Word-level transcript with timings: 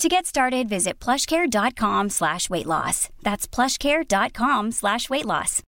To 0.00 0.08
get 0.08 0.26
started, 0.26 0.68
visit 0.68 0.98
plushcare.com 1.00 2.10
slash 2.10 2.50
weight 2.50 2.66
loss. 2.66 3.08
That's 3.22 3.48
plushcare.com 3.48 4.72
slash 4.72 5.08
weight 5.08 5.24
loss. 5.24 5.62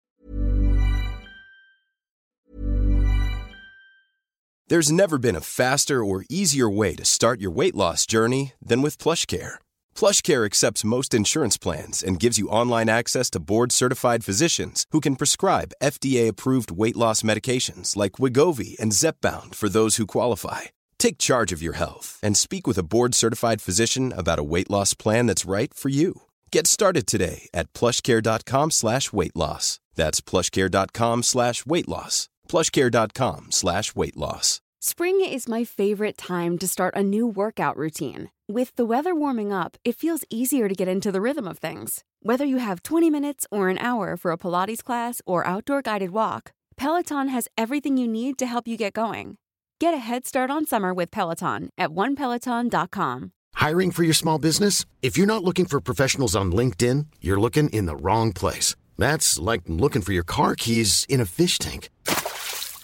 There's 4.69 4.91
never 4.91 5.17
been 5.17 5.37
a 5.37 5.41
faster 5.41 6.03
or 6.03 6.25
easier 6.29 6.69
way 6.69 6.93
to 6.95 7.05
start 7.05 7.39
your 7.39 7.51
weight 7.51 7.73
loss 7.75 8.05
journey 8.05 8.51
than 8.61 8.81
with 8.81 8.97
PlushCare. 8.97 9.55
PlushCare 9.95 10.45
accepts 10.45 10.83
most 10.83 11.13
insurance 11.13 11.57
plans 11.57 12.03
and 12.03 12.19
gives 12.19 12.37
you 12.37 12.49
online 12.49 12.89
access 12.89 13.29
to 13.29 13.39
board-certified 13.39 14.25
physicians 14.25 14.85
who 14.91 14.99
can 14.99 15.15
prescribe 15.15 15.71
FDA-approved 15.81 16.69
weight 16.69 16.97
loss 16.97 17.21
medications 17.21 17.95
like 17.95 18.19
Wigovi 18.19 18.77
and 18.77 18.91
Zepbound 18.91 19.55
for 19.55 19.69
those 19.69 19.95
who 19.95 20.05
qualify. 20.05 20.63
Take 20.99 21.17
charge 21.17 21.51
of 21.51 21.61
your 21.61 21.73
health 21.73 22.19
and 22.23 22.35
speak 22.35 22.67
with 22.67 22.77
a 22.77 22.83
board-certified 22.83 23.61
physician 23.61 24.13
about 24.15 24.39
a 24.39 24.43
weight 24.43 24.69
loss 24.69 24.93
plan 24.93 25.25
that's 25.27 25.45
right 25.45 25.73
for 25.73 25.89
you. 25.89 26.23
Get 26.51 26.67
started 26.67 27.07
today 27.07 27.49
at 27.53 27.71
plushcare.com 27.73 28.71
slash 28.71 29.13
weight 29.13 29.35
loss. 29.35 29.79
That's 29.95 30.21
plushcare.com 30.21 31.23
slash 31.23 31.65
weight 31.65 31.87
loss. 31.87 32.29
plushcare.com 32.47 33.51
slash 33.51 33.95
weight 33.95 34.17
loss. 34.17 34.61
Spring 34.79 35.19
is 35.25 35.47
my 35.47 35.63
favorite 35.63 36.17
time 36.17 36.57
to 36.59 36.67
start 36.67 36.95
a 36.95 37.03
new 37.03 37.27
workout 37.27 37.75
routine. 37.77 38.29
With 38.47 38.75
the 38.75 38.85
weather 38.85 39.13
warming 39.15 39.51
up, 39.51 39.75
it 39.83 39.95
feels 39.95 40.23
easier 40.29 40.69
to 40.69 40.75
get 40.75 40.87
into 40.87 41.11
the 41.11 41.19
rhythm 41.19 41.47
of 41.47 41.57
things. 41.57 42.03
Whether 42.21 42.45
you 42.45 42.57
have 42.57 42.83
20 42.83 43.09
minutes 43.09 43.45
or 43.51 43.69
an 43.69 43.79
hour 43.79 44.15
for 44.17 44.31
a 44.31 44.37
Pilates 44.37 44.83
class 44.83 45.21
or 45.25 45.45
outdoor 45.45 45.81
guided 45.81 46.11
walk, 46.11 46.53
Peloton 46.77 47.27
has 47.29 47.47
everything 47.57 47.97
you 47.97 48.07
need 48.07 48.37
to 48.37 48.45
help 48.45 48.67
you 48.67 48.77
get 48.77 48.93
going. 48.93 49.37
Get 49.79 49.93
a 49.93 49.97
head 49.97 50.25
start 50.25 50.49
on 50.49 50.65
summer 50.65 50.91
with 50.91 51.11
Peloton 51.11 51.69
at 51.77 51.91
onepeloton.com. 51.91 53.31
Hiring 53.53 53.91
for 53.91 54.03
your 54.03 54.15
small 54.15 54.39
business? 54.39 54.85
If 55.03 55.17
you're 55.17 55.27
not 55.27 55.43
looking 55.43 55.65
for 55.65 55.79
professionals 55.79 56.35
on 56.35 56.51
LinkedIn, 56.51 57.05
you're 57.21 57.39
looking 57.39 57.69
in 57.69 57.85
the 57.85 57.95
wrong 57.95 58.33
place. 58.33 58.75
That's 58.97 59.37
like 59.37 59.61
looking 59.67 60.01
for 60.01 60.13
your 60.13 60.23
car 60.23 60.55
keys 60.55 61.05
in 61.07 61.21
a 61.21 61.25
fish 61.25 61.59
tank. 61.59 61.89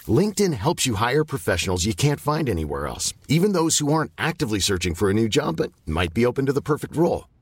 LinkedIn 0.06 0.52
helps 0.52 0.86
you 0.86 0.94
hire 0.94 1.24
professionals 1.24 1.84
you 1.84 1.94
can't 1.94 2.20
find 2.20 2.48
anywhere 2.48 2.86
else, 2.86 3.12
even 3.26 3.52
those 3.52 3.78
who 3.78 3.92
aren't 3.92 4.12
actively 4.16 4.60
searching 4.60 4.94
for 4.94 5.10
a 5.10 5.14
new 5.14 5.28
job 5.28 5.56
but 5.56 5.72
might 5.86 6.14
be 6.14 6.24
open 6.24 6.46
to 6.46 6.52
the 6.52 6.62
perfect 6.62 6.94
role. 6.96 7.24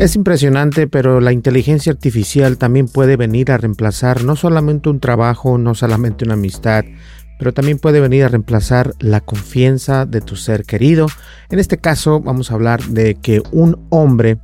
Es 0.00 0.16
impresionante, 0.16 0.86
pero 0.86 1.20
la 1.20 1.30
inteligencia 1.30 1.92
artificial 1.92 2.56
también 2.56 2.88
puede 2.88 3.16
venir 3.16 3.52
a 3.52 3.58
reemplazar 3.58 4.24
no 4.24 4.34
solamente 4.34 4.88
un 4.88 4.98
trabajo, 4.98 5.58
no 5.58 5.74
solamente 5.74 6.24
una 6.24 6.32
amistad, 6.34 6.86
pero 7.38 7.52
también 7.52 7.78
puede 7.78 8.00
venir 8.00 8.24
a 8.24 8.28
reemplazar 8.28 8.94
la 8.98 9.20
confianza 9.20 10.06
de 10.06 10.22
tu 10.22 10.36
ser 10.36 10.64
querido. 10.64 11.06
En 11.50 11.58
este 11.58 11.76
caso 11.76 12.18
vamos 12.18 12.50
a 12.50 12.54
hablar 12.54 12.82
de 12.84 13.16
que 13.16 13.42
un 13.52 13.78
hombre 13.90 14.38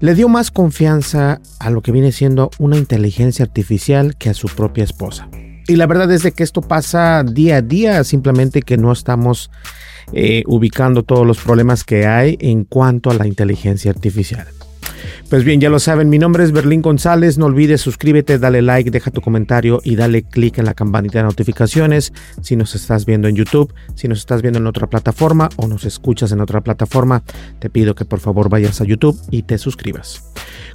le 0.00 0.14
dio 0.14 0.28
más 0.28 0.50
confianza 0.50 1.40
a 1.58 1.70
lo 1.70 1.80
que 1.80 1.90
viene 1.90 2.12
siendo 2.12 2.50
una 2.58 2.76
inteligencia 2.76 3.46
artificial 3.46 4.14
que 4.18 4.28
a 4.28 4.34
su 4.34 4.46
propia 4.48 4.84
esposa. 4.84 5.30
Y 5.68 5.76
la 5.76 5.86
verdad 5.86 6.12
es 6.12 6.22
de 6.22 6.32
que 6.32 6.42
esto 6.42 6.60
pasa 6.60 7.24
día 7.24 7.56
a 7.56 7.62
día, 7.62 8.04
simplemente 8.04 8.60
que 8.60 8.76
no 8.76 8.92
estamos 8.92 9.50
eh, 10.12 10.42
ubicando 10.46 11.02
todos 11.02 11.26
los 11.26 11.38
problemas 11.38 11.82
que 11.82 12.06
hay 12.06 12.36
en 12.40 12.64
cuanto 12.64 13.10
a 13.10 13.14
la 13.14 13.26
inteligencia 13.26 13.90
artificial. 13.90 14.46
Pues 15.28 15.44
bien, 15.44 15.60
ya 15.60 15.70
lo 15.70 15.78
saben, 15.78 16.08
mi 16.08 16.18
nombre 16.18 16.44
es 16.44 16.52
Berlín 16.52 16.82
González, 16.82 17.38
no 17.38 17.46
olvides 17.46 17.80
suscríbete, 17.80 18.38
dale 18.38 18.62
like, 18.62 18.90
deja 18.90 19.10
tu 19.10 19.20
comentario 19.20 19.80
y 19.84 19.96
dale 19.96 20.22
click 20.22 20.58
en 20.58 20.64
la 20.64 20.74
campanita 20.74 21.18
de 21.18 21.24
notificaciones. 21.24 22.12
Si 22.42 22.56
nos 22.56 22.74
estás 22.74 23.06
viendo 23.06 23.28
en 23.28 23.36
YouTube, 23.36 23.72
si 23.94 24.08
nos 24.08 24.18
estás 24.18 24.42
viendo 24.42 24.58
en 24.58 24.66
otra 24.66 24.86
plataforma 24.86 25.48
o 25.56 25.66
nos 25.66 25.84
escuchas 25.84 26.32
en 26.32 26.40
otra 26.40 26.60
plataforma, 26.60 27.22
te 27.58 27.70
pido 27.70 27.94
que 27.94 28.04
por 28.04 28.20
favor 28.20 28.48
vayas 28.48 28.80
a 28.80 28.84
YouTube 28.84 29.18
y 29.30 29.42
te 29.42 29.58
suscribas. 29.58 30.22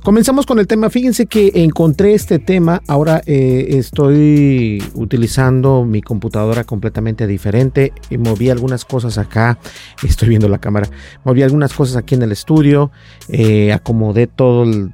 Comenzamos 0.04 0.46
con 0.48 0.58
el 0.58 0.66
tema, 0.66 0.90
fíjense 0.90 1.28
que 1.28 1.52
encontré 1.56 2.16
este 2.16 2.40
tema, 2.40 2.82
ahora 2.88 3.22
eh, 3.28 3.68
estoy 3.78 4.84
utilizando 4.96 5.86
mi 5.86 6.02
computadora 6.02 6.64
completamente 6.64 7.28
diferente. 7.28 7.94
Moví 8.18 8.50
algunas 8.50 8.84
cosas 8.84 9.18
acá, 9.18 9.60
estoy 10.04 10.30
viendo 10.30 10.50
la 10.50 10.60
cámara, 10.60 10.90
moví 11.24 11.44
algunas 11.44 11.74
cosas 11.74 11.98
aquí 11.98 12.16
en 12.16 12.24
el 12.24 12.32
estudio, 12.32 12.92
eh, 13.30 13.74
acomodé 13.74 14.21
todas 14.28 14.90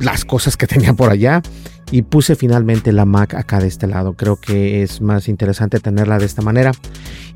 las 0.00 0.24
cosas 0.24 0.56
que 0.56 0.66
tenía 0.66 0.92
por 0.94 1.10
allá 1.10 1.42
y 1.90 2.02
puse 2.02 2.34
finalmente 2.34 2.92
la 2.92 3.04
Mac 3.04 3.34
acá 3.34 3.60
de 3.60 3.68
este 3.68 3.86
lado. 3.86 4.14
Creo 4.14 4.36
que 4.36 4.82
es 4.82 5.00
más 5.00 5.28
interesante 5.28 5.80
tenerla 5.80 6.18
de 6.18 6.26
esta 6.26 6.42
manera. 6.42 6.72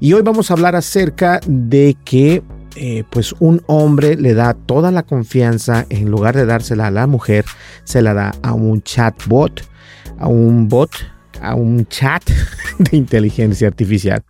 Y 0.01 0.13
hoy 0.13 0.23
vamos 0.23 0.51
a 0.51 0.55
hablar 0.55 0.75
acerca 0.75 1.41
de 1.47 1.97
que 2.05 2.43
eh, 2.77 3.05
pues 3.11 3.35
un 3.41 3.63
hombre 3.67 4.17
le 4.17 4.35
da 4.35 4.55
toda 4.55 4.91
la 4.91 5.03
confianza 5.03 5.87
en 5.91 6.11
lugar 6.11 6.37
de 6.37 6.47
dársela 6.47 6.89
a 6.89 6.91
la 6.91 7.07
mujer, 7.07 7.45
se 7.85 8.03
la 8.03 8.15
da 8.15 8.33
a 8.43 8.53
un 8.53 8.83
chatbot, 8.83 9.63
a 10.19 10.29
un 10.29 10.69
bot 10.69 10.91
a 11.43 11.55
un 11.55 11.87
chat 11.87 12.23
de 12.79 12.97
inteligencia 12.97 13.69
artificial. 13.69 14.23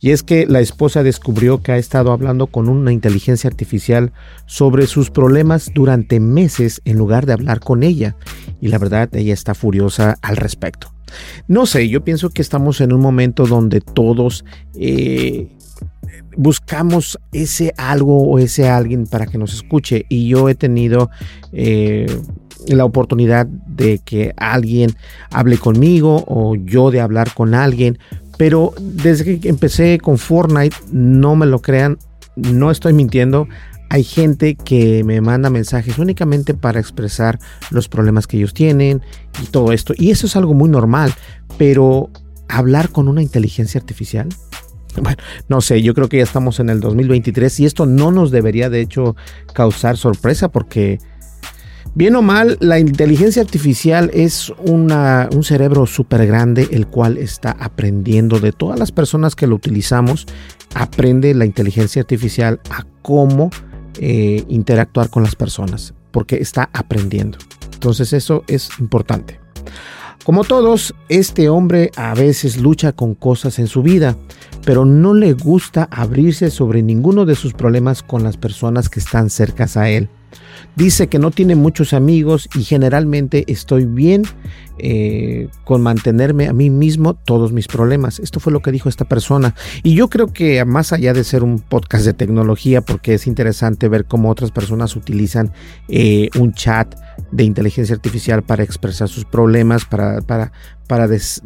Y 0.00 0.10
es 0.10 0.22
que 0.22 0.46
la 0.46 0.60
esposa 0.60 1.02
descubrió 1.02 1.62
que 1.62 1.72
ha 1.72 1.78
estado 1.78 2.12
hablando 2.12 2.46
con 2.46 2.68
una 2.68 2.92
inteligencia 2.92 3.48
artificial 3.48 4.12
sobre 4.46 4.86
sus 4.86 5.10
problemas 5.10 5.70
durante 5.74 6.20
meses 6.20 6.80
en 6.84 6.98
lugar 6.98 7.26
de 7.26 7.32
hablar 7.32 7.60
con 7.60 7.82
ella. 7.82 8.16
Y 8.60 8.68
la 8.68 8.78
verdad, 8.78 9.14
ella 9.14 9.34
está 9.34 9.54
furiosa 9.54 10.16
al 10.22 10.36
respecto. 10.36 10.92
No 11.48 11.66
sé, 11.66 11.88
yo 11.88 12.02
pienso 12.02 12.30
que 12.30 12.42
estamos 12.42 12.80
en 12.80 12.92
un 12.92 13.00
momento 13.00 13.46
donde 13.46 13.80
todos 13.80 14.44
eh, 14.74 15.48
buscamos 16.36 17.18
ese 17.32 17.72
algo 17.76 18.22
o 18.22 18.38
ese 18.38 18.68
alguien 18.68 19.06
para 19.06 19.26
que 19.26 19.38
nos 19.38 19.54
escuche. 19.54 20.06
Y 20.08 20.28
yo 20.28 20.48
he 20.48 20.54
tenido 20.54 21.10
eh, 21.52 22.06
la 22.68 22.84
oportunidad 22.84 23.46
de 23.46 23.98
que 23.98 24.32
alguien 24.36 24.94
hable 25.30 25.58
conmigo 25.58 26.24
o 26.26 26.54
yo 26.54 26.90
de 26.90 27.00
hablar 27.00 27.32
con 27.34 27.54
alguien. 27.54 27.98
Pero 28.36 28.74
desde 28.80 29.38
que 29.38 29.48
empecé 29.48 29.98
con 29.98 30.18
Fortnite, 30.18 30.76
no 30.92 31.36
me 31.36 31.46
lo 31.46 31.60
crean, 31.60 31.98
no 32.36 32.70
estoy 32.70 32.92
mintiendo, 32.92 33.48
hay 33.90 34.02
gente 34.02 34.56
que 34.56 35.04
me 35.04 35.20
manda 35.20 35.50
mensajes 35.50 35.98
únicamente 35.98 36.54
para 36.54 36.80
expresar 36.80 37.38
los 37.70 37.88
problemas 37.88 38.26
que 38.26 38.38
ellos 38.38 38.54
tienen 38.54 39.02
y 39.42 39.46
todo 39.46 39.72
esto. 39.72 39.94
Y 39.96 40.10
eso 40.10 40.26
es 40.26 40.34
algo 40.36 40.54
muy 40.54 40.68
normal, 40.68 41.14
pero 41.58 42.10
hablar 42.48 42.88
con 42.88 43.08
una 43.08 43.22
inteligencia 43.22 43.78
artificial, 43.78 44.28
bueno, 45.00 45.18
no 45.48 45.60
sé, 45.60 45.82
yo 45.82 45.94
creo 45.94 46.08
que 46.08 46.18
ya 46.18 46.22
estamos 46.22 46.60
en 46.60 46.70
el 46.70 46.80
2023 46.80 47.60
y 47.60 47.66
esto 47.66 47.86
no 47.86 48.10
nos 48.10 48.30
debería 48.30 48.70
de 48.70 48.80
hecho 48.80 49.16
causar 49.52 49.96
sorpresa 49.96 50.48
porque 50.48 50.98
bien 51.94 52.16
o 52.16 52.22
mal, 52.22 52.56
la 52.60 52.78
inteligencia 52.78 53.42
artificial 53.42 54.10
es 54.12 54.52
una, 54.66 55.28
un 55.34 55.44
cerebro 55.44 55.86
súper 55.86 56.26
grande 56.26 56.68
el 56.70 56.86
cual 56.86 57.18
está 57.18 57.52
aprendiendo 57.52 58.40
de 58.40 58.52
todas 58.52 58.78
las 58.78 58.92
personas 58.92 59.34
que 59.34 59.46
lo 59.46 59.56
utilizamos, 59.56 60.26
aprende 60.74 61.34
la 61.34 61.44
inteligencia 61.44 62.02
artificial 62.02 62.60
a 62.70 62.84
cómo 63.02 63.50
eh, 64.00 64.44
interactuar 64.48 65.10
con 65.10 65.22
las 65.22 65.36
personas 65.36 65.94
porque 66.10 66.36
está 66.36 66.70
aprendiendo. 66.72 67.38
Entonces 67.74 68.12
eso 68.12 68.44
es 68.46 68.70
importante. 68.78 69.40
Como 70.24 70.42
todos, 70.44 70.94
este 71.10 71.50
hombre 71.50 71.90
a 71.96 72.14
veces 72.14 72.56
lucha 72.56 72.92
con 72.92 73.14
cosas 73.14 73.58
en 73.58 73.66
su 73.66 73.82
vida, 73.82 74.16
pero 74.64 74.86
no 74.86 75.12
le 75.12 75.34
gusta 75.34 75.86
abrirse 75.90 76.50
sobre 76.50 76.82
ninguno 76.82 77.26
de 77.26 77.34
sus 77.34 77.52
problemas 77.52 78.02
con 78.02 78.22
las 78.22 78.38
personas 78.38 78.88
que 78.88 79.00
están 79.00 79.28
cercas 79.28 79.76
a 79.76 79.90
él. 79.90 80.08
Dice 80.76 81.08
que 81.08 81.18
no 81.18 81.30
tiene 81.30 81.54
muchos 81.54 81.92
amigos 81.92 82.48
y 82.54 82.64
generalmente 82.64 83.44
estoy 83.46 83.86
bien 83.86 84.24
eh, 84.76 85.48
con 85.62 85.82
mantenerme 85.82 86.48
a 86.48 86.52
mí 86.52 86.68
mismo 86.68 87.14
todos 87.14 87.52
mis 87.52 87.68
problemas. 87.68 88.18
Esto 88.18 88.40
fue 88.40 88.52
lo 88.52 88.60
que 88.60 88.72
dijo 88.72 88.88
esta 88.88 89.04
persona. 89.04 89.54
Y 89.84 89.94
yo 89.94 90.08
creo 90.08 90.32
que 90.32 90.64
más 90.64 90.92
allá 90.92 91.12
de 91.12 91.22
ser 91.22 91.44
un 91.44 91.60
podcast 91.60 92.04
de 92.04 92.12
tecnología, 92.12 92.80
porque 92.80 93.14
es 93.14 93.28
interesante 93.28 93.88
ver 93.88 94.06
cómo 94.06 94.30
otras 94.30 94.50
personas 94.50 94.96
utilizan 94.96 95.52
eh, 95.88 96.28
un 96.36 96.52
chat 96.54 96.92
de 97.30 97.44
inteligencia 97.44 97.94
artificial 97.94 98.42
para 98.42 98.64
expresar 98.64 99.08
sus 99.08 99.24
problemas, 99.24 99.84
para, 99.84 100.20
para, 100.22 100.50
para 100.88 101.06
des, 101.06 101.40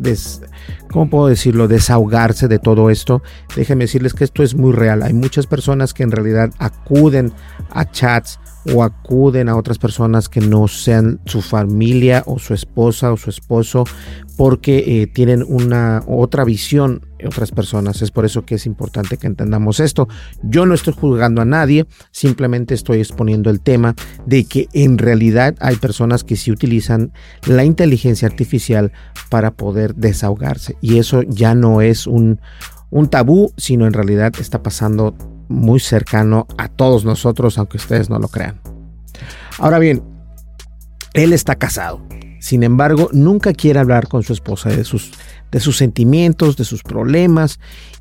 ¿cómo 0.91 1.11
puedo 1.11 1.27
decirlo? 1.29 1.69
desahogarse 1.69 2.49
de 2.49 2.59
todo 2.59 2.89
esto. 2.89 3.23
Déjenme 3.55 3.85
decirles 3.85 4.15
que 4.15 4.25
esto 4.25 4.43
es 4.43 4.55
muy 4.55 4.73
real. 4.73 5.03
Hay 5.03 5.13
muchas 5.13 5.47
personas 5.47 5.93
que 5.93 6.03
en 6.03 6.13
realidad 6.13 6.51
acuden 6.59 7.33
a 7.71 7.91
chats 7.91 8.41
o 8.75 8.83
acuden 8.83 9.49
a 9.49 9.57
otras 9.57 9.79
personas 9.79 10.29
que 10.29 10.41
no 10.41 10.69
sean 10.69 11.21
su 11.27 11.43
familia 11.43 12.23
o 12.27 12.39
su 12.39 12.55
esposa 12.55 13.13
o 13.13 13.17
su 13.17 13.31
esposo 13.31 13.85
porque 14.37 15.03
eh, 15.03 15.07
tienen 15.07 15.45
una 15.47 16.03
otra 16.07 16.45
visión 16.45 17.03
otras 17.27 17.51
personas. 17.51 18.03
Es 18.03 18.11
por 18.11 18.25
eso 18.25 18.45
que 18.45 18.55
es 18.55 18.67
importante 18.67 19.17
que 19.17 19.27
entendamos 19.27 19.81
esto. 19.81 20.09
Yo 20.43 20.67
no 20.67 20.75
estoy 20.75 20.95
juzgando 20.95 21.43
a 21.43 21.45
nadie, 21.45 21.87
simplemente 22.13 22.75
estoy 22.75 22.99
exponiendo 22.99 23.51
el 23.51 23.61
tema 23.61 23.95
de 24.27 24.45
que 24.45 24.69
en 24.73 24.99
realidad 24.99 25.57
hay 25.61 25.77
personas 25.77 26.25
que 26.25 26.37
sí 26.37 26.53
utilizan 26.53 27.13
la 27.47 27.65
inteligencia 27.65 28.29
artificial 28.29 28.93
para 29.31 29.51
poder 29.53 29.95
desahogarse 29.95 30.77
y 30.81 30.99
eso 30.99 31.23
ya 31.23 31.55
no 31.55 31.81
es 31.81 32.07
un, 32.07 32.41
un 32.91 33.09
tabú, 33.09 33.53
sino 33.57 33.87
en 33.87 33.93
realidad 33.93 34.33
está 34.39 34.63
pasando 34.63 35.17
muy 35.49 35.81
cercano 35.81 36.47
a 36.57 36.69
todos 36.69 37.05
nosotros, 37.05 37.59
aunque 37.59 37.79
ustedes 37.79 38.11
no 38.11 38.19
lo 38.19 38.29
crean. 38.29 38.61
Ahora 39.59 39.79
bien, 39.79 40.03
él 41.15 41.33
está 41.33 41.57
casado. 41.57 42.01
Sin 42.41 42.63
embargo, 42.63 43.11
nunca 43.13 43.53
quiere 43.53 43.81
hablar 43.81 44.09
con 44.09 44.23
su 44.23 44.33
esposa 44.33 44.69
de 44.69 44.85
sus, 44.85 45.13
de 45.51 45.61
sus 45.61 45.77
sentimientos, 45.77 46.57
de 46.57 46.65
sus 46.65 46.83
problemas. 46.83 47.59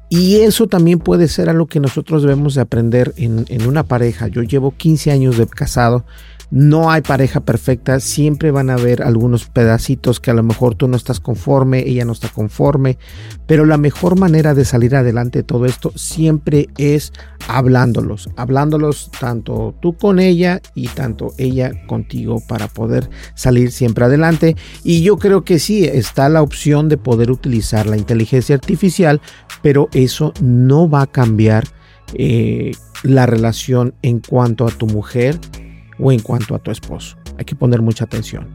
Y 0.09 0.37
eso 0.37 0.67
también 0.67 0.99
puede 0.99 1.27
ser 1.27 1.49
algo 1.49 1.67
que 1.67 1.79
nosotros 1.79 2.21
debemos 2.21 2.55
de 2.55 2.61
aprender 2.61 3.13
en, 3.17 3.45
en 3.49 3.67
una 3.67 3.83
pareja. 3.83 4.27
Yo 4.27 4.43
llevo 4.43 4.75
15 4.77 5.11
años 5.11 5.37
de 5.37 5.47
casado 5.47 6.05
no 6.49 6.89
hay 6.89 7.01
pareja 7.01 7.41
perfecta, 7.41 7.99
siempre 7.99 8.51
van 8.51 8.69
a 8.69 8.75
haber 8.75 9.03
algunos 9.03 9.47
pedacitos 9.47 10.19
que 10.19 10.31
a 10.31 10.33
lo 10.33 10.43
mejor 10.43 10.75
tú 10.75 10.87
no 10.87 10.95
estás 10.95 11.19
conforme, 11.19 11.87
ella 11.87 12.05
no 12.05 12.13
está 12.13 12.29
conforme, 12.29 12.97
pero 13.45 13.65
la 13.65 13.77
mejor 13.77 14.17
manera 14.17 14.53
de 14.53 14.63
salir 14.63 14.95
adelante 14.95 15.39
de 15.39 15.43
todo 15.43 15.65
esto 15.65 15.91
siempre 15.95 16.69
es 16.77 17.11
hablándolos, 17.47 18.29
hablándolos 18.37 19.11
tanto 19.19 19.75
tú 19.81 19.97
con 19.97 20.19
ella 20.19 20.61
y 20.73 20.87
tanto 20.87 21.33
ella 21.37 21.71
contigo 21.87 22.41
para 22.47 22.67
poder 22.67 23.09
salir 23.35 23.71
siempre 23.71 24.05
adelante. 24.05 24.55
Y 24.83 25.01
yo 25.01 25.17
creo 25.17 25.43
que 25.43 25.59
sí, 25.59 25.85
está 25.85 26.29
la 26.29 26.41
opción 26.41 26.87
de 26.89 26.97
poder 26.97 27.31
utilizar 27.31 27.87
la 27.87 27.97
inteligencia 27.97 28.55
artificial, 28.55 29.21
pero 29.61 29.89
eso 29.93 30.33
no 30.41 30.89
va 30.89 31.03
a 31.03 31.07
cambiar 31.07 31.65
eh, 32.13 32.71
la 33.03 33.25
relación 33.25 33.93
en 34.01 34.19
cuanto 34.19 34.65
a 34.65 34.71
tu 34.71 34.87
mujer 34.87 35.39
o 35.99 36.11
en 36.11 36.19
cuanto 36.19 36.55
a 36.55 36.59
tu 36.59 36.71
esposo. 36.71 37.17
Hay 37.37 37.45
que 37.45 37.55
poner 37.55 37.81
mucha 37.81 38.05
atención. 38.05 38.47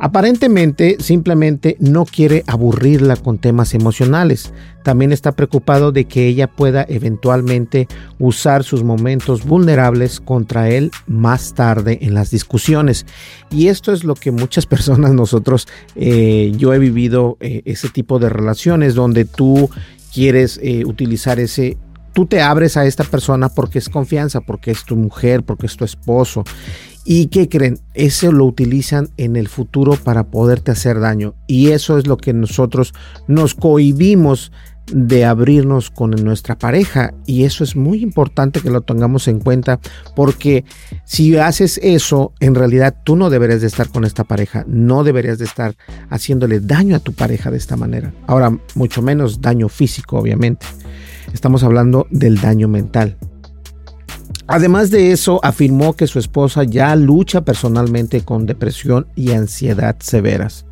Aparentemente 0.00 0.96
simplemente 1.00 1.76
no 1.80 2.04
quiere 2.04 2.44
aburrirla 2.46 3.16
con 3.16 3.38
temas 3.38 3.74
emocionales. 3.74 4.52
También 4.84 5.10
está 5.10 5.32
preocupado 5.32 5.90
de 5.90 6.04
que 6.04 6.28
ella 6.28 6.46
pueda 6.46 6.86
eventualmente 6.88 7.88
usar 8.20 8.62
sus 8.62 8.84
momentos 8.84 9.44
vulnerables 9.44 10.20
contra 10.20 10.70
él 10.70 10.92
más 11.08 11.54
tarde 11.54 11.98
en 12.02 12.14
las 12.14 12.30
discusiones. 12.30 13.06
Y 13.50 13.66
esto 13.68 13.92
es 13.92 14.04
lo 14.04 14.14
que 14.14 14.30
muchas 14.30 14.66
personas 14.78 15.14
nosotros, 15.14 15.66
eh, 15.96 16.52
yo 16.56 16.72
he 16.72 16.78
vivido 16.78 17.36
eh, 17.40 17.62
ese 17.64 17.88
tipo 17.88 18.20
de 18.20 18.28
relaciones 18.28 18.94
donde 18.94 19.24
tú 19.24 19.68
quieres 20.14 20.60
eh, 20.62 20.84
utilizar 20.84 21.40
ese 21.40 21.76
tú 22.18 22.26
te 22.26 22.42
abres 22.42 22.76
a 22.76 22.84
esta 22.84 23.04
persona 23.04 23.48
porque 23.48 23.78
es 23.78 23.88
confianza, 23.88 24.40
porque 24.40 24.72
es 24.72 24.84
tu 24.84 24.96
mujer, 24.96 25.44
porque 25.44 25.66
es 25.66 25.76
tu 25.76 25.84
esposo. 25.84 26.42
¿Y 27.04 27.28
qué 27.28 27.48
creen? 27.48 27.78
Eso 27.94 28.32
lo 28.32 28.44
utilizan 28.44 29.10
en 29.18 29.36
el 29.36 29.46
futuro 29.46 29.94
para 29.94 30.24
poderte 30.24 30.72
hacer 30.72 30.98
daño. 30.98 31.36
Y 31.46 31.68
eso 31.68 31.96
es 31.96 32.08
lo 32.08 32.16
que 32.16 32.32
nosotros 32.32 32.92
nos 33.28 33.54
cohibimos 33.54 34.50
de 34.90 35.26
abrirnos 35.26 35.90
con 35.90 36.10
nuestra 36.10 36.58
pareja 36.58 37.14
y 37.24 37.44
eso 37.44 37.62
es 37.62 37.76
muy 37.76 38.02
importante 38.02 38.62
que 38.62 38.70
lo 38.70 38.80
tengamos 38.80 39.28
en 39.28 39.38
cuenta 39.38 39.78
porque 40.16 40.64
si 41.04 41.36
haces 41.36 41.78
eso 41.84 42.32
en 42.40 42.56
realidad 42.56 42.96
tú 43.04 43.14
no 43.14 43.30
deberías 43.30 43.60
de 43.60 43.66
estar 43.66 43.90
con 43.90 44.06
esta 44.06 44.24
pareja 44.24 44.64
no 44.66 45.04
deberías 45.04 45.38
de 45.38 45.44
estar 45.44 45.76
haciéndole 46.08 46.60
daño 46.60 46.96
a 46.96 47.00
tu 47.00 47.12
pareja 47.12 47.50
de 47.50 47.58
esta 47.58 47.76
manera 47.76 48.14
ahora 48.26 48.58
mucho 48.74 49.02
menos 49.02 49.42
daño 49.42 49.68
físico 49.68 50.16
obviamente 50.16 50.66
Estamos 51.32 51.62
hablando 51.62 52.06
del 52.10 52.40
daño 52.40 52.68
mental. 52.68 53.16
Además 54.50 54.90
de 54.90 55.12
eso, 55.12 55.40
afirmó 55.44 55.94
que 55.94 56.06
su 56.06 56.18
esposa 56.18 56.64
ya 56.64 56.96
lucha 56.96 57.42
personalmente 57.42 58.22
con 58.22 58.46
depresión 58.46 59.06
y 59.14 59.32
ansiedad 59.32 59.96
severas. 60.00 60.64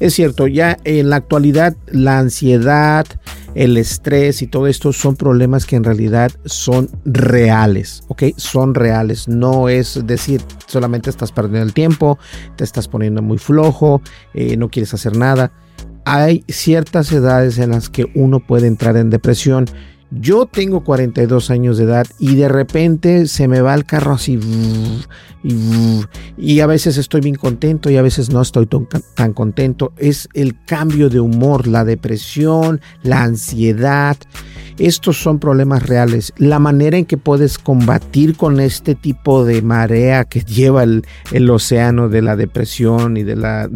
Es 0.00 0.14
cierto, 0.14 0.48
ya 0.48 0.76
en 0.82 1.10
la 1.10 1.16
actualidad 1.16 1.76
la 1.86 2.18
ansiedad, 2.18 3.06
el 3.54 3.76
estrés 3.76 4.42
y 4.42 4.48
todo 4.48 4.66
esto 4.66 4.92
son 4.92 5.14
problemas 5.14 5.64
que 5.64 5.76
en 5.76 5.84
realidad 5.84 6.32
son 6.44 6.90
reales, 7.04 8.02
¿ok? 8.08 8.24
Son 8.36 8.74
reales, 8.74 9.28
no 9.28 9.68
es 9.68 10.00
decir, 10.04 10.42
solamente 10.66 11.08
estás 11.08 11.30
perdiendo 11.30 11.62
el 11.62 11.72
tiempo, 11.72 12.18
te 12.56 12.64
estás 12.64 12.88
poniendo 12.88 13.22
muy 13.22 13.38
flojo, 13.38 14.02
eh, 14.34 14.56
no 14.56 14.70
quieres 14.70 14.92
hacer 14.92 15.16
nada. 15.16 15.52
Hay 16.04 16.44
ciertas 16.48 17.12
edades 17.12 17.58
en 17.58 17.70
las 17.70 17.90
que 17.90 18.10
uno 18.16 18.40
puede 18.40 18.66
entrar 18.66 18.96
en 18.96 19.08
depresión 19.10 19.66
yo 20.10 20.46
tengo 20.46 20.82
42 20.82 21.50
años 21.50 21.78
de 21.78 21.84
edad 21.84 22.06
y 22.18 22.34
de 22.34 22.48
repente 22.48 23.26
se 23.26 23.46
me 23.46 23.60
va 23.60 23.74
el 23.74 23.84
carro 23.84 24.14
así 24.14 24.38
y, 25.42 26.60
a 26.60 26.66
veces 26.66 26.98
estoy 26.98 27.20
bien 27.20 27.34
contento 27.34 27.90
y 27.90 27.96
a 27.96 28.02
veces 28.02 28.30
no 28.30 28.42
estoy 28.42 28.68
tan, 29.14 29.32
contento. 29.32 29.92
Es 29.96 30.28
el 30.34 30.62
cambio 30.64 31.08
de 31.08 31.20
humor, 31.20 31.66
la 31.66 31.84
depresión, 31.84 32.80
la 33.02 33.22
ansiedad. 33.22 34.16
Estos 34.78 35.22
son 35.22 35.38
problemas 35.38 35.86
reales. 35.86 36.34
La 36.36 36.58
manera 36.58 36.98
en 36.98 37.06
que 37.06 37.16
puedes 37.16 37.58
combatir 37.58 38.36
con 38.36 38.60
este 38.60 38.94
tipo 38.94 39.44
de 39.44 39.62
marea 39.62 40.24
que 40.24 40.40
lleva 40.44 40.82
el, 40.82 41.50
océano 41.50 42.08
de 42.08 42.22
la 42.22 42.36
depresión 42.36 43.16
y 43.16 43.22
de 43.22 43.36
la, 43.36 43.68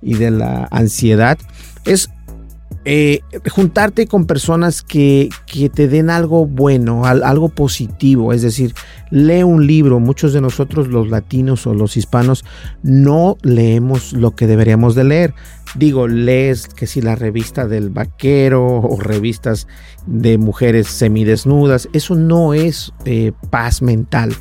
y 0.00 0.14
de 0.14 0.30
la 0.30 0.66
ansiedad 0.70 1.38
es 1.84 2.10
eh, 2.84 3.20
juntarte 3.50 4.06
con 4.06 4.26
personas 4.26 4.82
que, 4.82 5.28
que, 5.46 5.68
te 5.68 5.86
den 5.86 6.10
algo 6.10 6.46
bueno, 6.46 7.04
algo 7.04 7.48
positivo, 7.48 8.32
es 8.32 8.42
decir, 8.42 8.74
lee 9.10 9.44
un 9.44 9.66
libro. 9.66 10.00
Muchos 10.00 10.32
de 10.32 10.40
nosotros 10.40 10.88
los 10.88 11.08
latinos 11.08 11.66
o 11.66 11.74
los 11.74 11.96
hispanos 11.96 12.44
no 12.82 13.36
leemos 13.42 14.12
lo 14.12 14.32
que 14.32 14.46
deberíamos 14.46 14.94
de 14.94 15.04
leer. 15.04 15.34
Digo, 15.74 16.06
lees 16.06 16.68
que 16.68 16.86
si 16.86 17.00
la 17.00 17.14
revista 17.14 17.66
del 17.66 17.88
vaquero 17.88 18.80
o 18.80 19.00
revistas 19.00 19.66
de 20.06 20.36
mujeres 20.36 20.86
semidesnudas, 20.86 21.88
eso 21.94 22.14
no 22.14 22.52
es 22.52 22.92
eh, 23.06 23.32
paz 23.48 23.80
mental. 23.80 24.34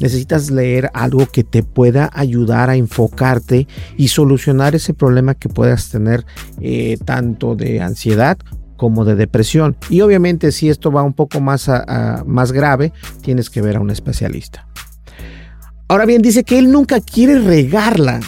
Necesitas 0.00 0.50
leer 0.50 0.90
algo 0.94 1.26
que 1.26 1.44
te 1.44 1.62
pueda 1.62 2.08
ayudar 2.14 2.70
a 2.70 2.76
enfocarte 2.76 3.68
y 3.98 4.08
solucionar 4.08 4.74
ese 4.74 4.94
problema 4.94 5.34
que 5.34 5.50
puedas 5.50 5.90
tener 5.90 6.24
eh, 6.60 6.96
tanto 7.04 7.54
de 7.54 7.82
ansiedad 7.82 8.38
como 8.78 9.04
de 9.04 9.14
depresión. 9.14 9.76
Y 9.90 10.00
obviamente 10.00 10.52
si 10.52 10.70
esto 10.70 10.90
va 10.90 11.02
un 11.02 11.12
poco 11.12 11.40
más, 11.40 11.70
más 12.24 12.52
grave, 12.52 12.92
tienes 13.20 13.50
que 13.50 13.60
ver 13.60 13.76
a 13.76 13.80
un 13.80 13.90
especialista. 13.90 14.66
Ahora 15.88 16.06
bien, 16.06 16.22
dice 16.22 16.44
que 16.44 16.58
él 16.58 16.70
nunca 16.70 17.00
quiere 17.00 17.40
regarla 17.40 18.20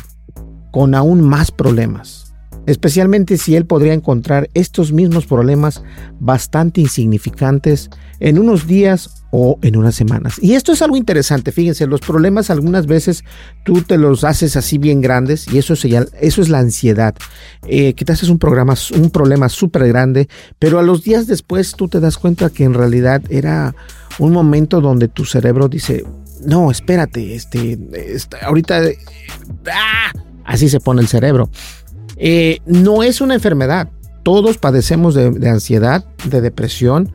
con 0.72 0.94
aún 0.94 1.22
más 1.22 1.50
problemas 1.50 2.19
especialmente 2.66 3.36
si 3.36 3.56
él 3.56 3.66
podría 3.66 3.94
encontrar 3.94 4.48
estos 4.54 4.92
mismos 4.92 5.26
problemas 5.26 5.82
bastante 6.18 6.80
insignificantes 6.80 7.90
en 8.20 8.38
unos 8.38 8.66
días 8.66 9.10
o 9.30 9.58
en 9.62 9.76
unas 9.76 9.94
semanas. 9.94 10.38
Y 10.42 10.54
esto 10.54 10.72
es 10.72 10.82
algo 10.82 10.96
interesante, 10.96 11.52
fíjense, 11.52 11.86
los 11.86 12.00
problemas 12.00 12.50
algunas 12.50 12.86
veces 12.86 13.24
tú 13.64 13.82
te 13.82 13.96
los 13.96 14.24
haces 14.24 14.56
así 14.56 14.78
bien 14.78 15.00
grandes 15.00 15.46
y 15.48 15.58
eso 15.58 15.74
es, 15.74 15.84
eso 16.20 16.42
es 16.42 16.48
la 16.48 16.58
ansiedad, 16.58 17.14
eh, 17.66 17.94
que 17.94 18.04
te 18.04 18.12
haces 18.12 18.28
un, 18.28 18.38
programa, 18.38 18.74
un 18.94 19.10
problema 19.10 19.48
súper 19.48 19.86
grande, 19.88 20.28
pero 20.58 20.78
a 20.78 20.82
los 20.82 21.04
días 21.04 21.26
después 21.26 21.74
tú 21.76 21.88
te 21.88 22.00
das 22.00 22.18
cuenta 22.18 22.50
que 22.50 22.64
en 22.64 22.74
realidad 22.74 23.22
era 23.30 23.74
un 24.18 24.32
momento 24.32 24.80
donde 24.80 25.08
tu 25.08 25.24
cerebro 25.24 25.68
dice, 25.68 26.04
no, 26.44 26.70
espérate, 26.70 27.34
este, 27.34 27.78
ahorita, 28.42 28.82
ah", 29.66 30.12
así 30.44 30.68
se 30.68 30.80
pone 30.80 31.00
el 31.02 31.08
cerebro. 31.08 31.50
Eh, 32.20 32.58
no 32.66 33.02
es 33.02 33.22
una 33.22 33.34
enfermedad. 33.34 33.88
Todos 34.22 34.58
padecemos 34.58 35.14
de, 35.14 35.48
ansiedad, 35.48 36.04
de 36.26 36.42
depresión. 36.42 37.12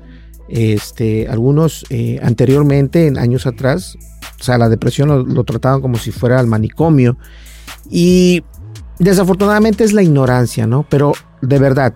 Este, 0.50 1.27
algunos 1.27 1.85
eh, 1.89 2.19
anteriormente, 2.24 3.07
en 3.07 3.17
años 3.17 3.45
atrás, 3.45 3.97
o 4.39 4.43
sea, 4.43 4.57
la 4.57 4.67
depresión 4.67 5.33
lo, 5.33 5.43
trataban 5.43 5.81
como 5.81 5.97
si 5.97 6.12
fuera 6.12 6.41
el 6.41 6.47
manicomio. 6.47 7.17
Y 7.89 8.43
desafortunadamente 8.97 9.83
es 9.83 9.93
la 9.93 10.01
ignorancia, 10.01 10.65
¿no? 10.65 10.85
Pero 10.89 11.13
de 11.41 11.59
verdad, 11.59 11.93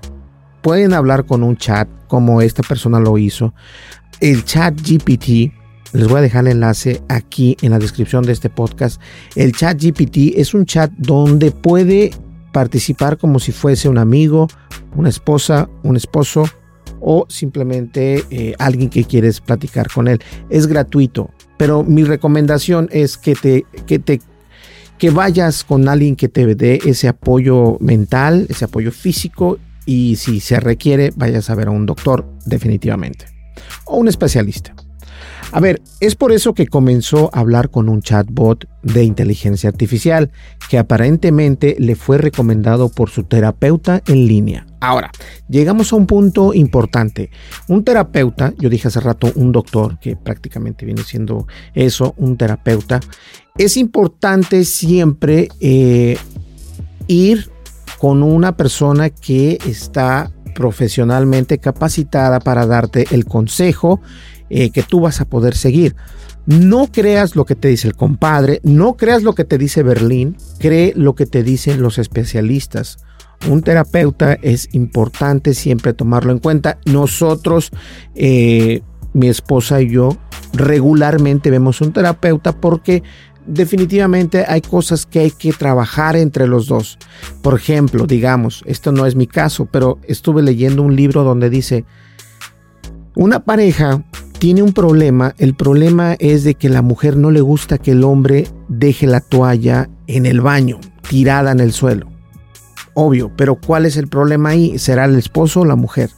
pueden 0.62 0.94
hablar 0.94 1.26
con 1.26 1.42
un 1.42 1.58
chat 1.58 1.90
como 2.08 2.42
esta 2.42 2.62
persona 2.62 3.00
lo 3.00 3.18
hizo. 3.18 3.56
El 4.20 4.46
chat 4.46 4.76
GPT, 4.80 5.52
les 5.94 6.08
voy 6.08 6.20
a 6.20 6.22
dejar 6.22 6.46
el 6.46 6.52
enlace 6.52 7.02
aquí 7.08 7.58
en 7.62 7.72
la 7.72 7.80
descripción 7.80 8.24
de 8.24 8.34
este 8.34 8.52
podcast. 8.52 9.02
El 9.36 9.54
chat 9.54 9.82
GPT 9.82 10.38
es 10.38 10.54
un 10.54 10.66
chat 10.66 10.92
donde 10.98 11.52
puede 11.52 12.12
participar 12.52 13.18
como 13.18 13.40
si 13.40 13.52
fuese 13.52 13.90
un 13.90 13.98
amigo, 13.98 14.48
una 14.96 15.10
esposa, 15.10 15.70
un 15.84 15.96
esposo 15.96 16.46
o 17.02 17.26
simplemente 17.30 18.26
eh, 18.30 18.56
alguien 18.60 18.90
que 18.90 19.04
quieres 19.06 19.42
platicar 19.42 19.90
con 19.92 20.08
él. 20.08 20.20
Es 20.50 20.68
gratuito, 20.68 21.32
pero 21.58 21.84
mi 21.84 22.04
recomendación 22.04 22.90
es 22.92 23.18
que 23.18 23.36
te, 23.36 23.66
que 23.86 24.00
te 24.00 24.22
que 24.98 25.12
vayas 25.12 25.64
con 25.64 25.88
alguien 25.88 26.18
que 26.18 26.28
te 26.28 26.56
dé 26.56 26.80
ese 26.86 27.08
apoyo 27.08 27.78
mental, 27.80 28.48
ese 28.50 28.66
apoyo 28.66 28.92
físico 28.92 29.58
y 29.86 30.18
si 30.18 30.42
se 30.42 30.60
requiere 30.60 31.14
vayas 31.16 31.50
a 31.50 31.56
ver 31.56 31.70
a 31.70 31.72
un 31.72 31.86
doctor 31.86 32.30
definitivamente 32.46 33.26
o 33.86 33.98
un 33.98 34.10
especialista. 34.10 34.76
A 35.52 35.60
ver, 35.60 35.82
es 36.00 36.16
por 36.16 36.32
eso 36.32 36.54
que 36.54 36.68
comenzó 36.68 37.32
a 37.34 37.40
hablar 37.40 37.70
con 37.70 37.90
un 37.90 38.02
chatbot 38.02 38.68
de 38.84 39.04
inteligencia 39.04 39.68
artificial 39.70 40.32
que 40.70 40.78
aparentemente 40.78 41.76
le 41.80 41.96
fue 41.96 42.20
recomendado 42.20 42.90
por 42.90 43.10
su 43.10 43.24
terapeuta 43.24 44.04
en 44.06 44.28
línea. 44.28 44.68
Ahora, 44.80 45.12
llegamos 45.50 45.92
a 45.92 45.96
un 45.96 46.06
punto 46.06 46.54
importante. 46.54 47.32
Un 47.68 47.84
terapeuta, 47.84 48.54
yo 48.60 48.70
dije 48.70 48.90
hace 48.90 49.00
rato 49.00 49.32
un 49.36 49.52
doctor, 49.52 49.98
que 50.00 50.16
prácticamente 50.16 50.86
viene 50.86 51.04
siendo 51.04 51.48
eso, 51.74 52.14
un 52.18 52.38
terapeuta, 52.38 53.00
es 53.58 53.76
importante 53.76 54.64
siempre 54.66 55.50
eh, 55.60 56.18
ir 57.08 57.50
con 57.98 58.22
una 58.22 58.56
persona 58.56 59.10
que 59.10 59.58
está 59.66 60.32
profesionalmente 60.54 61.58
capacitada 61.58 62.40
para 62.40 62.66
darte 62.66 63.08
el 63.12 63.26
consejo 63.26 64.02
eh, 64.50 64.72
que 64.72 64.84
tú 64.84 65.02
vas 65.02 65.22
a 65.22 65.26
poder 65.26 65.56
seguir. 65.56 65.96
No 66.46 66.88
creas 66.92 67.36
lo 67.36 67.46
que 67.46 67.56
te 67.56 67.68
dice 67.68 67.88
el 67.88 67.96
compadre, 67.96 68.60
no 68.64 68.98
creas 68.98 69.24
lo 69.24 69.36
que 69.36 69.44
te 69.44 69.58
dice 69.58 69.84
Berlín, 69.84 70.38
cree 70.58 70.94
lo 70.96 71.14
que 71.14 71.26
te 71.26 71.44
dicen 71.44 71.82
los 71.82 71.98
especialistas. 71.98 72.98
Un 73.48 73.62
terapeuta 73.62 74.34
es 74.34 74.70
importante 74.74 75.54
siempre 75.54 75.94
tomarlo 75.94 76.32
en 76.32 76.40
cuenta. 76.40 76.80
Nosotros, 76.86 77.72
eh, 78.16 78.82
mi 79.14 79.28
esposa 79.30 79.82
y 79.82 79.92
yo, 79.92 80.18
regularmente 80.54 81.52
vemos 81.52 81.82
un 81.82 81.94
terapeuta 81.94 82.52
porque 82.60 83.04
definitivamente 83.46 84.46
hay 84.48 84.62
cosas 84.62 85.06
que 85.06 85.20
hay 85.20 85.32
que 85.32 85.54
trabajar 85.54 86.16
entre 86.16 86.48
los 86.48 86.68
dos. 86.68 86.98
Por 87.42 87.56
ejemplo, 87.56 88.06
digamos, 88.06 88.64
esto 88.66 88.92
no 88.92 89.06
es 89.06 89.16
mi 89.16 89.28
caso, 89.28 89.68
pero 89.68 90.00
estuve 90.08 90.42
leyendo 90.42 90.84
un 90.84 90.96
libro 90.96 91.24
donde 91.24 91.50
dice, 91.50 91.86
una 93.16 93.44
pareja 93.44 94.04
tiene 94.40 94.64
un 94.64 94.72
problema. 94.72 95.36
El 95.38 95.54
problema 95.54 96.16
es 96.18 96.46
de 96.46 96.56
que 96.56 96.70
la 96.70 96.82
mujer 96.82 97.18
no 97.18 97.30
le 97.30 97.42
gusta 97.42 97.78
que 97.78 97.92
el 97.92 98.06
hombre 98.06 98.48
deje 98.70 99.06
la 99.06 99.20
toalla 99.20 99.90
en 100.08 100.26
el 100.26 100.40
baño, 100.40 100.80
tirada 101.08 101.52
en 101.52 101.60
el 101.60 101.74
suelo. 101.74 102.08
Obvio, 102.94 103.32
pero 103.36 103.56
¿cuál 103.56 103.86
es 103.86 103.98
el 103.98 104.08
problema 104.08 104.50
ahí? 104.50 104.80
¿Será 104.80 105.06
el 105.06 105.18
esposo 105.18 105.62
o 105.62 105.66
la 105.66 105.76
mujer? 105.76 106.10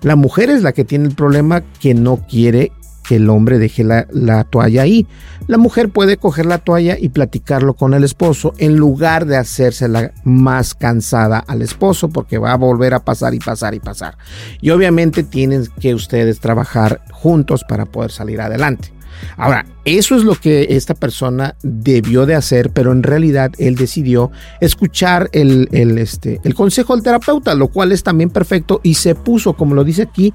La 0.00 0.16
mujer 0.16 0.48
es 0.50 0.62
la 0.62 0.72
que 0.72 0.84
tiene 0.84 1.08
el 1.08 1.14
problema 1.14 1.60
que 1.60 1.94
no 1.94 2.26
quiere 2.26 2.72
que 3.06 3.16
el 3.16 3.30
hombre 3.30 3.58
deje 3.58 3.84
la, 3.84 4.44
toalla 4.44 4.82
ahí. 4.82 5.06
La 5.46 5.58
mujer 5.58 5.90
puede 5.90 6.16
coger 6.16 6.46
la 6.46 6.58
toalla 6.58 6.96
y 6.98 7.10
platicarlo 7.10 7.74
con 7.74 7.94
el 7.94 8.04
esposo 8.04 8.52
en 8.58 8.76
lugar 8.76 9.26
de 9.26 9.36
hacérsela 9.36 10.12
más 10.24 10.74
cansada 10.74 11.38
al 11.38 11.62
esposo 11.62 12.08
porque 12.08 12.38
va 12.38 12.52
a 12.52 12.56
volver 12.56 12.94
a 12.94 13.04
pasar 13.04 13.34
y 13.34 13.38
pasar 13.38 13.74
y 13.74 13.80
pasar. 13.80 14.16
Y 14.60 14.70
obviamente 14.70 15.22
tienen 15.22 15.66
que 15.80 15.94
ustedes 15.94 16.40
trabajar 16.40 17.02
juntos 17.12 17.64
para 17.68 17.86
poder 17.86 18.10
salir 18.10 18.40
adelante. 18.40 18.95
Ahora, 19.36 19.66
eso 19.84 20.16
es 20.16 20.24
lo 20.24 20.34
que 20.34 20.66
esta 20.70 20.94
persona 20.94 21.54
debió 21.62 22.26
de 22.26 22.34
hacer, 22.34 22.70
pero 22.70 22.92
en 22.92 23.02
realidad 23.02 23.52
él 23.58 23.76
decidió 23.76 24.30
escuchar 24.60 25.28
el, 25.32 25.68
el, 25.72 25.98
este, 25.98 26.40
el 26.44 26.54
consejo 26.54 26.94
del 26.94 27.02
terapeuta, 27.02 27.54
lo 27.54 27.68
cual 27.68 27.92
es 27.92 28.02
también 28.02 28.30
perfecto 28.30 28.80
y 28.82 28.94
se 28.94 29.14
puso, 29.14 29.54
como 29.54 29.74
lo 29.74 29.84
dice 29.84 30.02
aquí, 30.02 30.32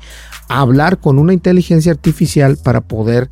hablar 0.47 0.99
con 0.99 1.19
una 1.19 1.33
inteligencia 1.33 1.91
artificial 1.91 2.57
para 2.57 2.81
poder 2.81 3.29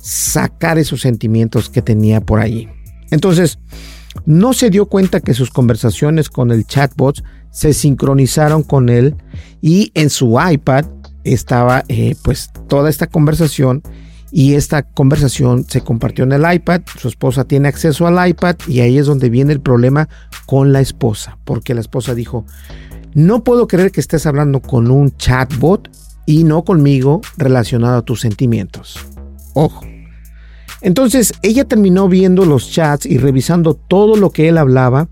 sacar 0.00 0.78
esos 0.78 1.00
sentimientos 1.00 1.70
que 1.70 1.82
tenía 1.82 2.20
por 2.20 2.40
allí. 2.40 2.68
Entonces, 3.10 3.58
no 4.26 4.52
se 4.52 4.70
dio 4.70 4.86
cuenta 4.86 5.20
que 5.20 5.34
sus 5.34 5.50
conversaciones 5.50 6.28
con 6.28 6.50
el 6.50 6.66
chatbot 6.66 7.22
se 7.50 7.72
sincronizaron 7.72 8.62
con 8.62 8.88
él 8.88 9.16
y 9.60 9.90
en 9.94 10.10
su 10.10 10.38
iPad 10.40 10.84
estaba 11.24 11.84
eh, 11.88 12.14
pues 12.22 12.50
toda 12.68 12.90
esta 12.90 13.06
conversación 13.06 13.82
y 14.30 14.54
esta 14.54 14.82
conversación 14.82 15.64
se 15.68 15.80
compartió 15.80 16.24
en 16.24 16.32
el 16.32 16.52
iPad, 16.52 16.82
su 16.98 17.08
esposa 17.08 17.44
tiene 17.44 17.68
acceso 17.68 18.06
al 18.06 18.28
iPad 18.28 18.56
y 18.66 18.80
ahí 18.80 18.98
es 18.98 19.06
donde 19.06 19.30
viene 19.30 19.52
el 19.52 19.60
problema 19.60 20.08
con 20.46 20.72
la 20.72 20.80
esposa, 20.80 21.38
porque 21.44 21.74
la 21.74 21.80
esposa 21.80 22.14
dijo, 22.14 22.44
no 23.14 23.42
puedo 23.42 23.66
creer 23.66 23.90
que 23.90 24.00
estés 24.00 24.26
hablando 24.26 24.60
con 24.60 24.90
un 24.90 25.16
chatbot 25.16 25.90
y 26.26 26.44
no 26.44 26.62
conmigo 26.62 27.22
relacionado 27.36 27.98
a 27.98 28.02
tus 28.02 28.20
sentimientos. 28.20 28.98
Ojo. 29.54 29.84
Entonces 30.80 31.32
ella 31.42 31.64
terminó 31.64 32.08
viendo 32.08 32.44
los 32.44 32.70
chats 32.70 33.06
y 33.06 33.18
revisando 33.18 33.74
todo 33.74 34.16
lo 34.16 34.30
que 34.30 34.48
él 34.48 34.58
hablaba 34.58 35.08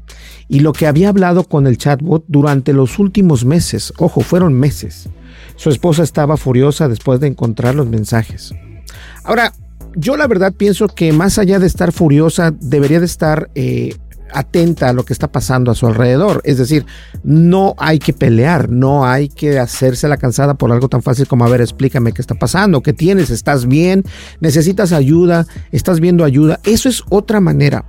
y 0.48 0.60
lo 0.60 0.72
que 0.72 0.86
había 0.86 1.08
hablado 1.08 1.42
con 1.44 1.66
el 1.66 1.78
chatbot 1.78 2.24
durante 2.28 2.72
los 2.72 2.98
últimos 2.98 3.44
meses. 3.44 3.92
Ojo, 3.98 4.20
fueron 4.20 4.54
meses. 4.54 5.08
Su 5.56 5.70
esposa 5.70 6.02
estaba 6.02 6.36
furiosa 6.36 6.86
después 6.88 7.18
de 7.18 7.28
encontrar 7.28 7.74
los 7.74 7.88
mensajes. 7.88 8.54
Ahora, 9.24 9.52
yo 9.94 10.16
la 10.16 10.26
verdad 10.26 10.52
pienso 10.52 10.88
que 10.88 11.12
más 11.12 11.38
allá 11.38 11.58
de 11.58 11.66
estar 11.66 11.92
furiosa, 11.92 12.52
debería 12.60 13.00
de 13.00 13.06
estar 13.06 13.50
eh, 13.54 13.96
atenta 14.32 14.88
a 14.88 14.92
lo 14.92 15.04
que 15.04 15.12
está 15.12 15.28
pasando 15.28 15.70
a 15.70 15.74
su 15.74 15.86
alrededor. 15.86 16.40
Es 16.44 16.58
decir, 16.58 16.86
no 17.24 17.74
hay 17.78 17.98
que 17.98 18.12
pelear, 18.12 18.68
no 18.68 19.06
hay 19.06 19.28
que 19.28 19.58
hacerse 19.58 20.08
la 20.08 20.16
cansada 20.16 20.54
por 20.54 20.72
algo 20.72 20.88
tan 20.88 21.02
fácil 21.02 21.26
como, 21.26 21.44
a 21.44 21.48
ver, 21.48 21.60
explícame 21.60 22.12
qué 22.12 22.22
está 22.22 22.34
pasando, 22.34 22.82
qué 22.82 22.92
tienes, 22.92 23.30
estás 23.30 23.66
bien, 23.66 24.04
necesitas 24.40 24.92
ayuda, 24.92 25.46
estás 25.72 26.00
viendo 26.00 26.24
ayuda. 26.24 26.60
Eso 26.64 26.88
es 26.88 27.02
otra 27.08 27.40
manera. 27.40 27.84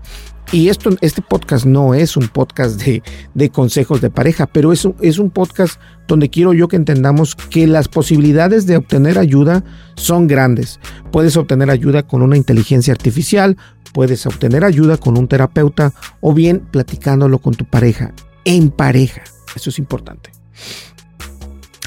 Y 0.51 0.69
esto, 0.69 0.91
este 1.01 1.21
podcast 1.21 1.65
no 1.65 1.93
es 1.93 2.15
un 2.15 2.29
podcast 2.29 2.81
de, 2.81 3.03
de 3.33 3.49
consejos 3.49 3.99
de 3.99 4.09
pareja, 4.09 4.45
pero 4.45 4.71
es 4.71 4.87
es 5.01 5.19
un 5.19 5.29
podcast 5.29 5.79
donde 6.07 6.29
quiero 6.29 6.53
yo 6.53 6.69
que 6.69 6.77
entendamos 6.77 7.35
que 7.35 7.67
las 7.67 7.89
posibilidades 7.89 8.65
de 8.65 8.77
obtener 8.77 9.17
ayuda 9.17 9.65
son 9.95 10.25
grandes. 10.27 10.79
Puedes 11.11 11.35
obtener 11.35 11.69
ayuda 11.69 12.03
con 12.03 12.21
una 12.21 12.37
inteligencia 12.37 12.93
artificial, 12.93 13.57
puedes 13.91 14.25
obtener 14.25 14.63
ayuda 14.63 14.95
con 14.95 15.17
un 15.17 15.27
terapeuta 15.27 15.93
o 16.21 16.33
bien 16.33 16.61
platicándolo 16.71 17.39
con 17.39 17.53
tu 17.53 17.65
pareja, 17.65 18.13
en 18.45 18.69
pareja. 18.69 19.23
Eso 19.53 19.69
es 19.69 19.79
importante. 19.79 20.31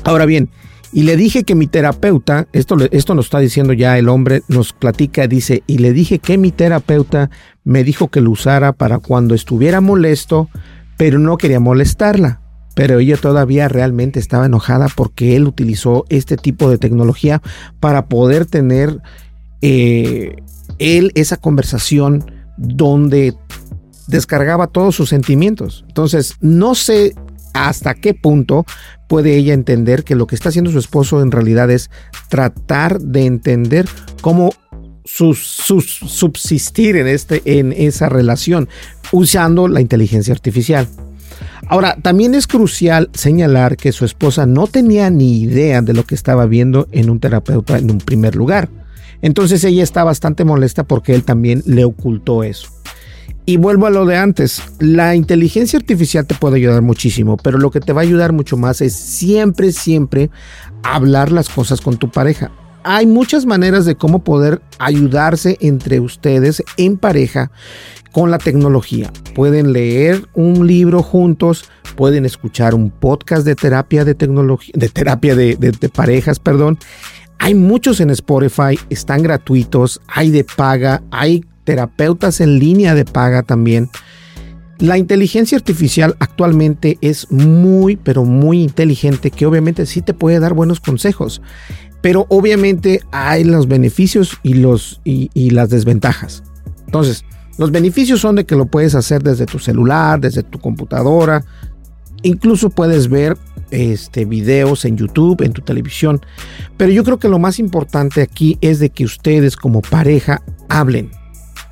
Ahora 0.05 0.27
bien, 0.27 0.51
y 0.93 1.05
le 1.05 1.17
dije 1.17 1.45
que 1.45 1.55
mi 1.55 1.67
terapeuta, 1.67 2.49
esto, 2.53 2.77
esto 2.91 3.15
nos 3.15 3.27
está 3.27 3.39
diciendo 3.39 3.73
ya 3.73 3.97
el 3.97 4.09
hombre, 4.09 4.43
nos 4.49 4.73
platica, 4.73 5.29
dice, 5.29 5.63
y 5.67 5.79
le 5.79 5.93
dije 5.93 6.19
que 6.19 6.37
mi 6.37 6.51
terapeuta 6.51 7.31
me 7.65 7.85
dijo 7.85 8.09
que 8.09 8.21
lo 8.21 8.31
usara 8.33 8.73
para 8.73 8.99
cuando 8.99 9.35
estuviera 9.35 9.81
molesto, 9.81 10.49
pero 10.97 11.19
no 11.19 11.37
quería 11.37 11.61
molestarla. 11.61 12.41
pero 12.75 12.99
ella 12.99 13.17
todavía 13.17 13.69
realmente 13.69 14.21
estaba 14.21 14.47
enojada 14.47 14.87
porque 14.95 15.37
él 15.37 15.47
utilizó 15.47 16.05
este 16.09 16.37
tipo 16.37 16.71
de 16.71 16.79
tecnología 16.79 17.43
para 17.79 18.07
poder 18.07 18.47
tener 18.47 19.01
eh, 19.61 20.37
él 20.79 21.13
esa 21.15 21.37
conversación 21.37 22.25
donde 22.57 23.35
descargaba 24.07 24.67
todos 24.67 24.95
sus 24.95 25.09
sentimientos. 25.09 25.85
Entonces, 25.89 26.37
no 26.41 26.75
sé 26.75 27.15
hasta 27.55 27.95
qué 27.95 28.15
punto 28.15 28.65
puede 29.09 29.37
ella 29.37 29.55
entender 29.55 30.05
que 30.05 30.15
lo 30.15 30.27
que 30.27 30.35
está 30.35 30.51
haciendo 30.51 30.71
su 30.71 30.79
esposo 30.79 31.23
en 31.23 31.31
realidad 31.31 31.71
es 31.71 31.91
tratar 32.29 33.01
de 33.01 33.27
entender 33.27 33.87
cómo 34.21 34.51
subsistir 35.05 36.97
en, 36.97 37.09
este, 37.09 37.43
en 37.45 37.73
esa 37.73 38.09
relación 38.09 38.69
usando 39.13 39.67
la 39.67 39.81
inteligencia 39.81 40.33
artificial. 40.33 40.87
Ahora, 41.67 41.97
también 42.03 42.35
es 42.35 42.47
crucial 42.47 43.11
señalar 43.13 43.77
que 43.77 43.93
su 43.93 44.05
esposa 44.05 44.47
no 44.47 44.67
tenía 44.67 45.11
ni 45.11 45.41
idea 45.41 45.83
de 45.83 45.93
lo 45.93 46.05
que 46.05 46.15
estaba 46.15 46.47
viendo 46.47 46.89
en 46.93 47.11
un 47.11 47.21
terapeuta 47.21 47.79
en 47.79 47.91
un 47.91 47.99
primer 47.99 48.35
lugar. 48.35 48.69
Entonces 49.23 49.63
ella 49.65 49.83
está 49.83 50.03
bastante 50.03 50.45
molesta 50.45 50.85
porque 50.85 51.15
él 51.15 51.25
también 51.25 51.63
le 51.67 51.85
ocultó 51.85 52.43
eso. 52.43 52.71
Y 53.51 53.57
vuelvo 53.57 53.89
a 53.89 53.91
lo 53.91 54.07
de 54.07 54.17
antes, 54.17 54.63
la 54.79 55.17
inteligencia 55.17 55.77
artificial 55.77 56.25
te 56.25 56.37
puede 56.37 56.59
ayudar 56.59 56.83
muchísimo, 56.83 57.37
pero 57.37 57.59
lo 57.59 57.73
que 57.73 57.81
te 57.81 57.93
va 57.93 58.03
a 58.03 58.05
ayudar 58.05 58.33
mucho 58.33 58.57
más 58.57 58.81
es 58.81 58.95
siempre, 58.95 59.73
siempre 59.73 60.31
hablar 60.85 61.33
las 61.33 61.49
cosas 61.49 61.81
con 61.81 61.97
tu 61.97 62.13
pareja. 62.13 62.53
Hay 62.85 63.09
muchas 63.09 63.47
maneras 63.47 63.87
de 63.87 63.97
cómo 63.97 64.23
poder 64.23 64.63
ayudarse 64.79 65.59
entre 65.61 65.99
ustedes 65.99 66.63
en 66.77 66.97
pareja 66.97 67.51
con 68.13 68.31
la 68.31 68.39
tecnología. 68.39 69.13
Pueden 69.35 69.73
leer 69.73 70.29
un 70.35 70.69
libro 70.69 71.03
juntos, 71.03 71.65
pueden 71.97 72.27
escuchar 72.27 72.73
un 72.73 72.89
podcast 72.89 73.45
de 73.45 73.57
terapia 73.57 74.05
de 74.05 74.15
tecnología, 74.15 74.73
de 74.77 74.89
terapia 74.91 75.35
de, 75.35 75.91
parejas, 75.93 76.39
perdón. 76.39 76.79
Hay 77.41 77.57
muchos 77.57 77.99
en 77.99 78.11
Spotify, 78.11 78.79
están 78.91 79.25
gratuitos, 79.25 80.01
hay 80.07 80.31
de 80.31 80.45
paga, 80.45 81.03
hay 81.11 81.45
terapeutas 81.71 82.41
en 82.41 82.59
línea 82.59 82.97
de 82.97 83.05
paga 83.05 83.45
también. 83.45 83.91
La 84.81 84.99
inteligencia 84.99 85.57
artificial 85.57 86.17
actualmente 86.19 86.99
es 87.01 87.31
muy, 87.31 87.95
pero 87.95 88.25
muy 88.25 88.61
inteligente, 88.61 89.31
que 89.31 89.47
obviamente 89.47 89.87
sí 89.87 90.03
te 90.03 90.13
puede 90.13 90.41
dar 90.41 90.53
buenos 90.53 90.81
consejos, 90.81 91.41
pero 92.01 92.27
obviamente 92.29 93.03
hay 93.13 93.45
los 93.45 93.69
beneficios 93.69 94.37
y, 94.43 94.55
los, 94.55 95.01
y, 95.05 95.51
las 95.51 95.71
desventajas. 95.71 96.43
Entonces, 96.87 97.25
los 97.57 97.71
beneficios 97.71 98.21
son 98.21 98.35
de 98.35 98.45
que 98.45 98.57
lo 98.57 98.67
puedes 98.67 98.97
hacer 98.97 99.23
desde 99.23 99.47
tu 99.47 99.61
celular, 99.61 100.19
desde 100.19 100.43
tu 100.43 100.59
computadora, 100.59 101.45
incluso 102.25 102.69
puedes 102.69 103.07
ver 103.07 103.39
este, 103.71 104.25
videos 104.25 104.85
en 104.87 104.97
YouTube, 104.97 105.43
en 105.43 105.53
tu 105.53 105.63
televisión. 105.63 106.21
Pero 106.77 106.91
yo 106.91 107.05
creo 107.05 107.21
que 107.21 107.29
lo 107.29 107.39
más 107.39 107.61
importante 107.61 108.23
aquí 108.23 108.59
es 108.61 108.81
de 108.81 108.91
que 108.91 109.05
ustedes 109.05 109.55
como 109.55 109.83
pareja 109.83 110.43
hablen. 110.69 111.20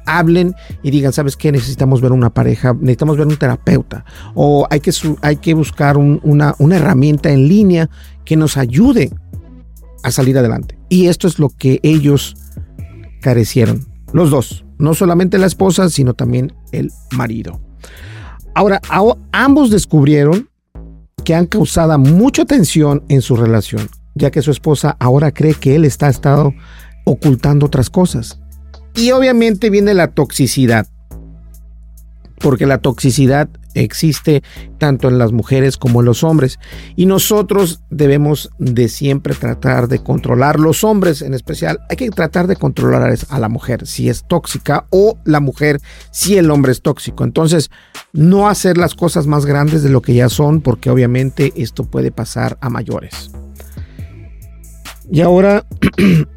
Hablen 0.08 0.54
y 0.82 0.90
digan, 0.90 1.12
¿sabes 1.12 1.36
qué? 1.36 1.52
Necesitamos 1.52 2.00
ver 2.00 2.12
una 2.12 2.30
pareja, 2.30 2.72
necesitamos 2.74 3.16
ver 3.16 3.26
un 3.26 3.36
terapeuta. 3.36 4.04
O 4.34 4.66
hay 4.70 4.80
que, 4.80 4.92
hay 5.22 5.36
que 5.36 5.54
buscar 5.54 5.96
una, 5.96 6.54
una 6.58 6.76
herramienta 6.76 7.30
en 7.30 7.48
línea 7.48 7.90
que 8.24 8.36
nos 8.36 8.56
ayude 8.56 9.10
a 10.02 10.10
salir 10.10 10.38
adelante. 10.38 10.78
Y 10.88 11.06
esto 11.06 11.26
es 11.26 11.38
lo 11.38 11.50
que 11.50 11.80
ellos 11.82 12.36
carecieron. 13.20 13.86
Los 14.12 14.30
dos. 14.30 14.64
No 14.78 14.94
solamente 14.94 15.38
la 15.38 15.46
esposa, 15.46 15.88
sino 15.90 16.14
también 16.14 16.54
el 16.72 16.90
marido. 17.10 17.60
Ahora, 18.54 18.80
ambos 19.32 19.70
descubrieron 19.70 20.48
que 21.24 21.34
han 21.34 21.46
causado 21.46 21.98
mucha 21.98 22.44
tensión 22.44 23.04
en 23.08 23.22
su 23.22 23.36
relación, 23.36 23.88
ya 24.14 24.30
que 24.30 24.42
su 24.42 24.50
esposa 24.50 24.96
ahora 24.98 25.32
cree 25.32 25.54
que 25.54 25.76
él 25.76 25.84
está 25.84 26.08
estado 26.08 26.54
ocultando 27.04 27.66
otras 27.66 27.90
cosas. 27.90 28.37
Y 28.98 29.12
obviamente 29.12 29.70
viene 29.70 29.94
la 29.94 30.08
toxicidad, 30.08 30.88
porque 32.40 32.66
la 32.66 32.78
toxicidad 32.78 33.48
existe 33.74 34.42
tanto 34.78 35.06
en 35.06 35.18
las 35.18 35.30
mujeres 35.30 35.76
como 35.76 36.00
en 36.00 36.06
los 36.06 36.24
hombres. 36.24 36.58
Y 36.96 37.06
nosotros 37.06 37.80
debemos 37.90 38.50
de 38.58 38.88
siempre 38.88 39.36
tratar 39.36 39.86
de 39.86 40.02
controlar, 40.02 40.58
los 40.58 40.82
hombres 40.82 41.22
en 41.22 41.32
especial, 41.32 41.78
hay 41.88 41.94
que 41.94 42.10
tratar 42.10 42.48
de 42.48 42.56
controlar 42.56 43.14
a 43.28 43.38
la 43.38 43.48
mujer 43.48 43.86
si 43.86 44.08
es 44.08 44.24
tóxica 44.26 44.86
o 44.90 45.16
la 45.24 45.38
mujer 45.38 45.78
si 46.10 46.36
el 46.36 46.50
hombre 46.50 46.72
es 46.72 46.82
tóxico. 46.82 47.22
Entonces, 47.22 47.70
no 48.12 48.48
hacer 48.48 48.78
las 48.78 48.96
cosas 48.96 49.28
más 49.28 49.46
grandes 49.46 49.84
de 49.84 49.90
lo 49.90 50.02
que 50.02 50.14
ya 50.14 50.28
son, 50.28 50.60
porque 50.60 50.90
obviamente 50.90 51.52
esto 51.54 51.84
puede 51.84 52.10
pasar 52.10 52.58
a 52.60 52.68
mayores. 52.68 53.30
Y 55.08 55.20
ahora, 55.20 55.64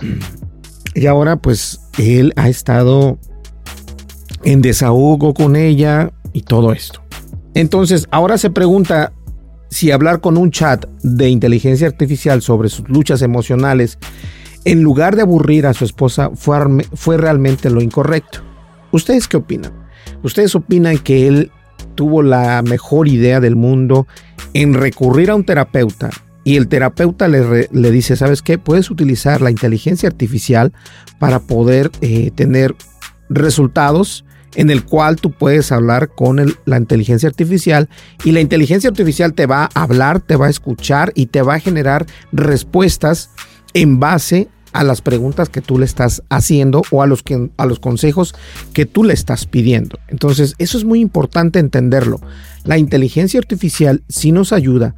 y 0.94 1.08
ahora 1.08 1.38
pues 1.38 1.81
él 1.98 2.34
ha 2.36 2.50
estado 2.50 3.18
en 4.44 4.62
desahogo 4.62 5.34
con 5.34 5.56
ella 5.56 6.12
y 6.34 6.42
todo 6.42 6.72
esto. 6.74 7.02
Entonces, 7.54 8.08
ahora 8.12 8.38
se 8.38 8.50
pregunta 8.50 9.14
si 9.70 9.92
hablar 9.92 10.22
con 10.22 10.38
un 10.38 10.52
chat 10.52 10.86
de 11.02 11.30
inteligencia 11.30 11.88
artificial 11.88 12.42
sobre 12.42 12.70
sus 12.70 12.88
luchas 12.90 13.22
emocionales, 13.22 13.98
en 14.66 14.84
lugar 14.84 15.16
de 15.16 15.24
aburrir 15.24 15.66
a 15.66 15.74
su 15.74 15.86
esposa, 15.86 16.32
fue, 16.36 17.18
realmente 17.18 17.70
lo 17.70 17.82
incorrecto. 17.82 18.40
¿Ustedes 18.92 19.28
qué 19.28 19.38
opinan? 19.38 19.72
¿Ustedes 20.24 20.56
opinan 20.56 20.98
que 20.98 21.28
él 21.28 21.52
tuvo 21.96 22.22
la 22.22 22.62
mejor 22.62 23.08
idea 23.08 23.40
del 23.40 23.56
mundo 23.56 24.08
en 24.54 24.74
recurrir 24.74 25.32
a 25.32 25.36
un 25.36 25.46
terapeuta 25.46 26.10
y 26.44 26.58
el 26.58 26.68
terapeuta 26.68 27.28
le, 27.28 27.70
le, 27.72 27.92
dice, 27.92 28.16
¿sabes 28.16 28.42
qué? 28.42 28.58
Puedes 28.58 28.90
utilizar 28.90 29.42
la 29.42 29.52
inteligencia 29.52 30.10
artificial 30.10 30.74
para 31.20 31.40
poder 31.40 31.92
eh, 32.02 32.32
tener 32.34 32.76
resultados 33.30 34.26
en 34.56 34.70
el 34.70 34.84
cual 34.84 35.16
tú 35.16 35.32
puedes 35.32 35.72
hablar 35.72 36.10
con 36.10 36.56
la 36.66 36.78
inteligencia 36.78 37.30
artificial 37.30 37.90
y 38.24 38.32
la 38.32 38.42
inteligencia 38.42 38.90
artificial 38.90 39.34
te 39.34 39.46
va 39.46 39.70
a 39.74 39.84
hablar, 39.84 40.20
te 40.20 40.36
va 40.36 40.48
a 40.48 40.50
escuchar 40.50 41.14
y 41.16 41.28
te 41.28 41.42
va 41.42 41.56
a 41.56 41.60
generar 41.60 42.06
respuestas 42.32 43.30
en 43.74 44.00
base 44.00 44.50
a 44.74 44.84
las 44.84 45.02
preguntas 45.02 45.50
que 45.50 45.62
tú 45.62 45.78
le 45.78 45.86
estás 45.86 46.24
haciendo 46.30 46.82
o 46.92 47.02
a 47.02 47.08
los, 47.08 47.24
que, 47.24 47.50
a 47.58 47.66
los 47.66 47.80
consejos 47.80 48.34
que 48.74 48.86
tú 48.86 49.04
le 49.04 49.14
estás 49.14 49.46
pidiendo. 49.46 50.00
Entonces, 50.08 50.56
eso 50.58 50.78
es 50.78 50.86
muy 50.86 51.02
importante 51.02 51.60
entenderlo. 51.60 52.22
La 52.64 52.78
inteligencia 52.78 53.40
artificial 53.40 54.04
sí 54.08 54.32
nos 54.32 54.54
ayuda, 54.54 54.96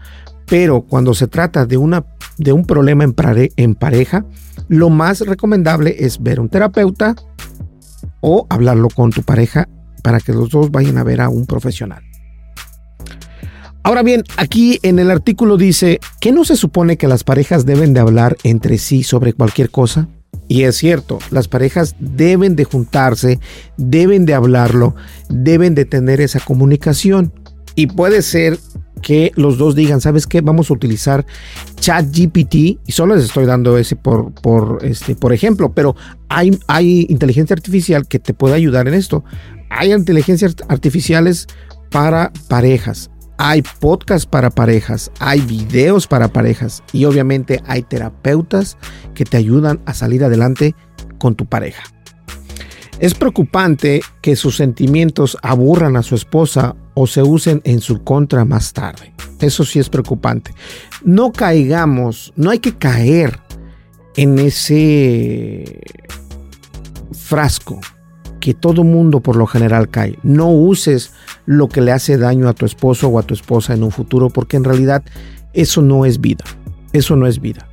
pero 0.48 0.82
cuando 0.82 1.14
se 1.14 1.28
trata 1.28 1.66
de, 1.66 1.78
una, 1.78 2.06
de 2.38 2.54
un 2.54 2.66
problema 2.66 3.04
en, 3.04 3.16
en 3.56 3.76
pareja, 3.76 4.26
lo 4.68 4.90
más 4.90 5.22
recomendable 5.22 5.96
es 6.00 6.22
ver 6.22 6.40
un 6.40 6.50
terapeuta, 6.50 7.16
o 8.22 8.48
hablarlo 8.50 8.88
con 8.90 9.12
tu 9.12 9.22
pareja 9.22 9.68
para 10.02 10.20
que 10.20 10.34
los 10.34 10.50
dos 10.50 10.72
vayan 10.72 10.98
a 10.98 11.04
ver 11.04 11.22
a 11.22 11.30
un 11.30 11.46
profesional. 11.46 12.04
Ahora 13.84 14.02
bien, 14.02 14.24
aquí 14.38 14.80
en 14.82 14.98
el 14.98 15.12
artículo 15.12 15.58
dice 15.58 16.00
que 16.22 16.32
no 16.32 16.46
se 16.46 16.56
supone 16.56 16.98
que 16.98 17.10
las 17.10 17.26
parejas 17.26 17.66
deben 17.66 17.94
de 17.94 18.00
hablar 18.00 18.38
entre 18.44 18.78
sí 18.78 19.04
sobre 19.04 19.34
cualquier 19.34 19.70
cosa. 19.70 20.08
Y 20.48 20.64
es 20.64 20.78
cierto, 20.78 21.20
las 21.32 21.50
parejas 21.50 21.96
deben 22.00 22.56
de 22.56 22.64
juntarse, 22.64 23.40
deben 23.76 24.26
de 24.26 24.34
hablarlo, 24.34 24.96
deben 25.28 25.76
de 25.76 25.84
tener 25.84 26.22
esa 26.22 26.40
comunicación. 26.40 27.34
Y 27.76 27.88
puede 27.88 28.22
ser 28.22 28.58
que 29.04 29.32
los 29.36 29.60
dos 29.60 29.76
digan, 29.76 30.02
¿sabes 30.02 30.26
qué? 30.26 30.42
Vamos 30.42 30.72
a 30.72 30.74
utilizar 30.74 31.24
ChatGPT 31.80 32.56
y 32.56 32.92
solo 32.92 33.16
les 33.16 33.26
estoy 33.26 33.46
dando 33.46 33.78
ese 33.78 33.96
por, 33.96 34.34
por, 34.34 34.80
este, 34.84 35.16
por 35.16 35.34
ejemplo, 35.34 35.74
pero 35.74 35.96
hay, 36.30 36.58
hay 36.68 37.06
inteligencia 37.10 37.54
artificial 37.54 38.08
que 38.08 38.18
te 38.18 38.34
puede 38.34 38.56
ayudar 38.56 38.88
en 38.88 38.96
esto. 38.96 39.24
Hay 39.70 39.94
inteligencias 39.94 40.56
artificiales 40.68 41.48
para 41.92 42.32
parejas, 42.48 43.12
hay 43.38 43.62
podcasts 43.80 44.26
para 44.26 44.50
parejas, 44.50 45.12
hay 45.20 45.42
videos 45.42 46.08
para 46.08 46.30
parejas 46.30 46.82
y 46.92 47.06
obviamente 47.06 47.62
hay 47.68 47.84
terapeutas 47.84 48.78
que 49.14 49.26
te 49.26 49.38
ayudan 49.38 49.82
a 49.86 49.94
salir 49.94 50.24
adelante 50.24 50.76
con 51.20 51.36
tu 51.36 51.46
pareja. 51.46 51.84
Es 53.00 53.16
preocupante 53.16 54.02
que 54.22 54.36
sus 54.36 54.56
sentimientos 54.56 55.38
aburran 55.42 55.98
a 55.98 56.04
su 56.04 56.16
esposa 56.16 56.76
o 56.94 57.08
se 57.08 57.24
usen 57.24 57.62
en 57.64 57.82
su 57.82 58.04
contra 58.04 58.46
más 58.46 58.74
tarde. 58.74 59.14
Eso 59.40 59.64
sí 59.64 59.80
es 59.80 59.90
preocupante. 59.90 60.54
No 61.04 61.32
caigamos, 61.32 62.34
no 62.36 62.50
hay 62.50 62.60
que 62.60 62.76
caer 62.76 63.40
en 64.16 64.40
ese 64.40 65.82
frasco 67.12 67.80
que 68.40 68.54
todo 68.54 68.84
mundo 68.84 69.22
por 69.22 69.36
lo 69.36 69.48
general 69.48 69.90
cae. 69.90 70.20
No 70.24 70.50
uses 70.52 71.14
lo 71.46 71.70
que 71.70 71.82
le 71.82 71.92
hace 71.92 72.18
daño 72.18 72.50
a 72.50 72.54
tu 72.54 72.66
esposo 72.66 73.08
o 73.08 73.20
a 73.20 73.24
tu 73.24 73.34
esposa 73.34 73.74
en 73.74 73.84
un 73.84 73.92
futuro 73.92 74.30
porque 74.30 74.58
en 74.58 74.64
realidad 74.64 75.04
eso 75.54 75.82
no 75.82 76.06
es 76.06 76.20
vida. 76.20 76.44
Eso 76.92 77.16
no 77.16 77.26
es 77.26 77.40
vida. 77.40 77.68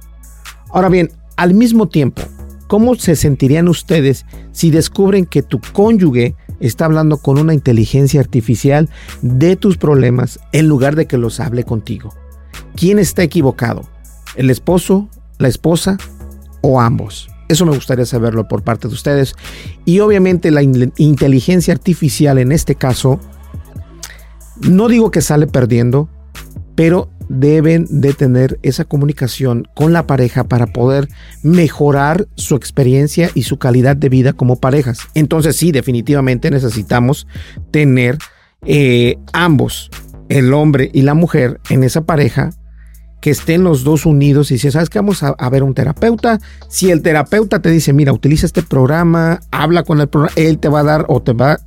Ahora 0.70 0.88
bien, 0.88 1.11
al 1.37 1.54
mismo 1.54 1.88
tiempo, 1.88 2.22
¿Cómo 2.70 2.94
se 2.94 3.16
sentirían 3.16 3.66
ustedes 3.66 4.26
si 4.52 4.70
descubren 4.70 5.26
que 5.26 5.42
tu 5.42 5.61
cónyuge 5.72 6.37
está 6.61 6.85
hablando 6.85 7.18
con 7.18 7.37
una 7.37 7.52
inteligencia 7.52 8.20
artificial 8.20 8.88
de 9.22 9.56
tus 9.56 9.76
problemas 9.76 10.38
en 10.52 10.68
lugar 10.68 10.94
de 10.94 11.06
que 11.06 11.18
los 11.18 11.40
hable 11.40 11.64
contigo? 11.64 12.14
¿Quién 12.76 13.00
está 13.00 13.24
equivocado? 13.24 13.83
¿El 14.37 14.50
esposo, 14.50 15.09
la 15.38 15.48
esposa 15.48 15.98
o 16.61 16.80
ambos? 16.80 17.28
Eso 17.48 17.66
me 17.66 17.74
gustaría 17.74 18.06
saberlo 18.06 18.46
por 18.46 18.62
parte 18.62 18.87
de 18.87 18.94
ustedes. 18.94 19.35
Y 19.85 19.98
obviamente 19.98 20.52
la 20.52 20.62
inteligencia 20.62 21.74
artificial 21.74 22.38
en 22.38 22.52
este 22.52 22.76
caso, 22.76 23.18
no 24.61 24.87
digo 24.87 25.11
que 25.11 25.22
sale 25.22 25.48
perdiendo, 25.48 26.09
pero 26.76 27.11
deben 27.30 27.86
de 27.88 28.12
tener 28.12 28.58
esa 28.62 28.84
comunicación 28.84 29.68
con 29.74 29.92
la 29.92 30.06
pareja 30.08 30.44
para 30.44 30.66
poder 30.66 31.08
mejorar 31.44 32.26
su 32.34 32.56
experiencia 32.56 33.30
y 33.34 33.44
su 33.44 33.56
calidad 33.56 33.94
de 33.94 34.08
vida 34.08 34.32
como 34.32 34.56
parejas. 34.56 34.98
Entonces 35.14 35.54
sí, 35.54 35.70
definitivamente 35.70 36.50
necesitamos 36.50 37.28
tener 37.70 38.18
eh, 38.66 39.16
ambos, 39.32 39.90
el 40.28 40.52
hombre 40.52 40.90
y 40.92 41.02
la 41.02 41.14
mujer, 41.14 41.60
en 41.70 41.84
esa 41.84 42.02
pareja 42.02 42.50
que 43.20 43.30
estén 43.30 43.62
los 43.62 43.84
dos 43.84 44.06
unidos 44.06 44.50
y 44.50 44.58
si 44.58 44.70
sabes 44.70 44.90
que 44.90 44.98
vamos 44.98 45.22
a, 45.22 45.50
ver 45.50 45.62
un 45.62 45.74
terapeuta, 45.74 46.40
si 46.68 46.90
el 46.90 47.00
terapeuta 47.00 47.62
te 47.62 47.70
dice, 47.70 47.92
mira, 47.92 48.12
utiliza 48.12 48.46
este 48.46 48.62
programa, 48.62 49.40
habla 49.52 49.84
con 49.84 50.00
el 50.00 50.08
programa, 50.08 50.34
él 50.36 50.58
te 50.58 50.68
va 50.68 50.80
a 50.80 50.84
dar 50.84 51.04
o 51.06 51.22
te 51.22 51.32
va, 51.32 51.60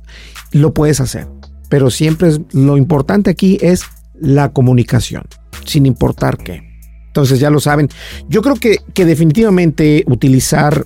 lo 0.52 0.74
puedes 0.74 1.00
hacer. 1.00 1.26
Pero 1.70 1.90
siempre 1.90 2.28
es, 2.28 2.40
lo 2.52 2.76
importante 2.76 3.30
aquí 3.30 3.56
es 3.62 3.84
la 4.20 4.52
comunicación 4.52 5.24
sin 5.64 5.86
importar 5.86 6.38
qué. 6.38 6.62
Entonces 7.06 7.38
ya 7.38 7.50
lo 7.50 7.60
saben. 7.60 7.88
Yo 8.28 8.42
creo 8.42 8.56
que, 8.56 8.78
que 8.92 9.04
definitivamente 9.04 10.04
utilizar 10.06 10.84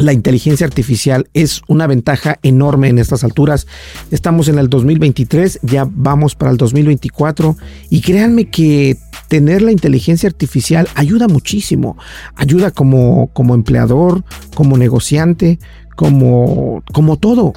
la 0.00 0.12
inteligencia 0.12 0.66
artificial 0.66 1.28
es 1.34 1.60
una 1.68 1.86
ventaja 1.86 2.38
enorme 2.42 2.88
en 2.88 2.98
estas 2.98 3.22
alturas. 3.22 3.66
Estamos 4.10 4.48
en 4.48 4.58
el 4.58 4.68
2023, 4.68 5.60
ya 5.62 5.86
vamos 5.90 6.34
para 6.34 6.50
el 6.50 6.56
2024 6.56 7.56
y 7.90 8.00
créanme 8.00 8.46
que 8.46 8.96
tener 9.28 9.62
la 9.62 9.72
inteligencia 9.72 10.28
artificial 10.28 10.88
ayuda 10.94 11.28
muchísimo. 11.28 11.96
Ayuda 12.34 12.70
como, 12.70 13.28
como 13.32 13.54
empleador, 13.54 14.24
como 14.54 14.78
negociante, 14.78 15.58
como, 15.96 16.82
como 16.92 17.18
todo. 17.18 17.52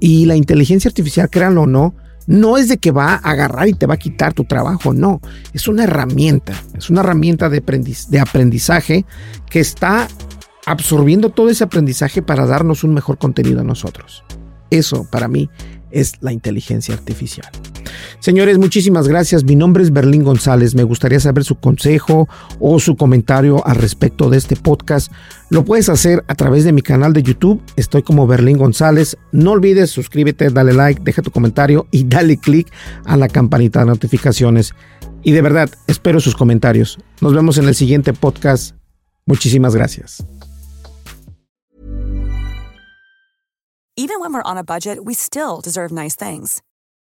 Y 0.00 0.26
la 0.26 0.36
inteligencia 0.36 0.88
artificial, 0.88 1.30
créanlo 1.30 1.62
o 1.62 1.66
no, 1.66 1.94
no 2.26 2.58
es 2.58 2.68
de 2.68 2.78
que 2.78 2.90
va 2.90 3.14
a 3.14 3.16
agarrar 3.16 3.68
y 3.68 3.74
te 3.74 3.86
va 3.86 3.94
a 3.94 3.98
quitar 3.98 4.34
tu 4.34 4.44
trabajo, 4.44 4.92
no, 4.92 5.20
es 5.52 5.68
una 5.68 5.84
herramienta, 5.84 6.54
es 6.76 6.90
una 6.90 7.00
herramienta 7.00 7.48
de, 7.48 7.62
aprendizaje 8.20 9.04
que 9.48 9.60
está 9.60 10.08
absorbiendo 10.66 11.30
todo 11.30 11.48
ese 11.48 11.64
aprendizaje 11.64 12.22
para 12.22 12.46
darnos 12.46 12.84
un 12.84 12.92
mejor 12.92 13.18
contenido 13.18 13.60
a 13.60 13.64
nosotros. 13.64 14.24
Eso 14.70 15.06
para 15.10 15.28
mí 15.28 15.48
es 15.90 16.14
la 16.20 16.32
inteligencia 16.32 16.94
artificial. 16.94 17.50
Señores, 18.20 18.58
muchísimas 18.58 19.08
gracias. 19.08 19.44
Mi 19.44 19.56
nombre 19.56 19.82
es 19.82 19.92
Berlín 19.92 20.24
González. 20.24 20.74
Me 20.74 20.82
gustaría 20.82 21.20
saber 21.20 21.44
su 21.44 21.56
consejo 21.56 22.28
o 22.60 22.78
su 22.80 22.96
comentario 22.96 23.66
al 23.66 23.76
respecto 23.76 24.30
de 24.30 24.38
este 24.38 24.56
podcast. 24.56 25.12
Lo 25.50 25.64
puedes 25.64 25.88
hacer 25.88 26.24
a 26.28 26.34
través 26.34 26.64
de 26.64 26.72
mi 26.72 26.82
canal 26.82 27.12
de 27.12 27.22
YouTube. 27.22 27.62
Estoy 27.76 28.02
como 28.02 28.26
Berlín 28.26 28.58
González. 28.58 29.16
No 29.32 29.52
olvides 29.52 29.90
suscríbete, 29.90 30.50
dale 30.50 30.72
like, 30.72 31.02
deja 31.04 31.22
tu 31.22 31.30
comentario 31.30 31.86
y 31.90 32.04
dale 32.04 32.36
click 32.38 32.72
a 33.04 33.16
la 33.16 33.28
campanita 33.28 33.80
de 33.80 33.86
notificaciones. 33.86 34.74
Y 35.22 35.32
de 35.32 35.42
verdad, 35.42 35.70
espero 35.86 36.20
sus 36.20 36.36
comentarios. 36.36 36.98
Nos 37.20 37.34
vemos 37.34 37.58
en 37.58 37.66
el 37.66 37.74
siguiente 37.74 38.12
podcast. 38.12 38.76
Muchísimas 39.26 39.74
gracias. 39.74 40.24
Even 43.98 44.20
when 44.20 44.34
we're 44.34 44.42
on 44.42 44.58
a 44.58 44.62
budget, 44.62 45.04
we 45.04 45.14
still 45.14 45.62
deserve 45.62 45.90
nice 45.90 46.14
things. 46.14 46.62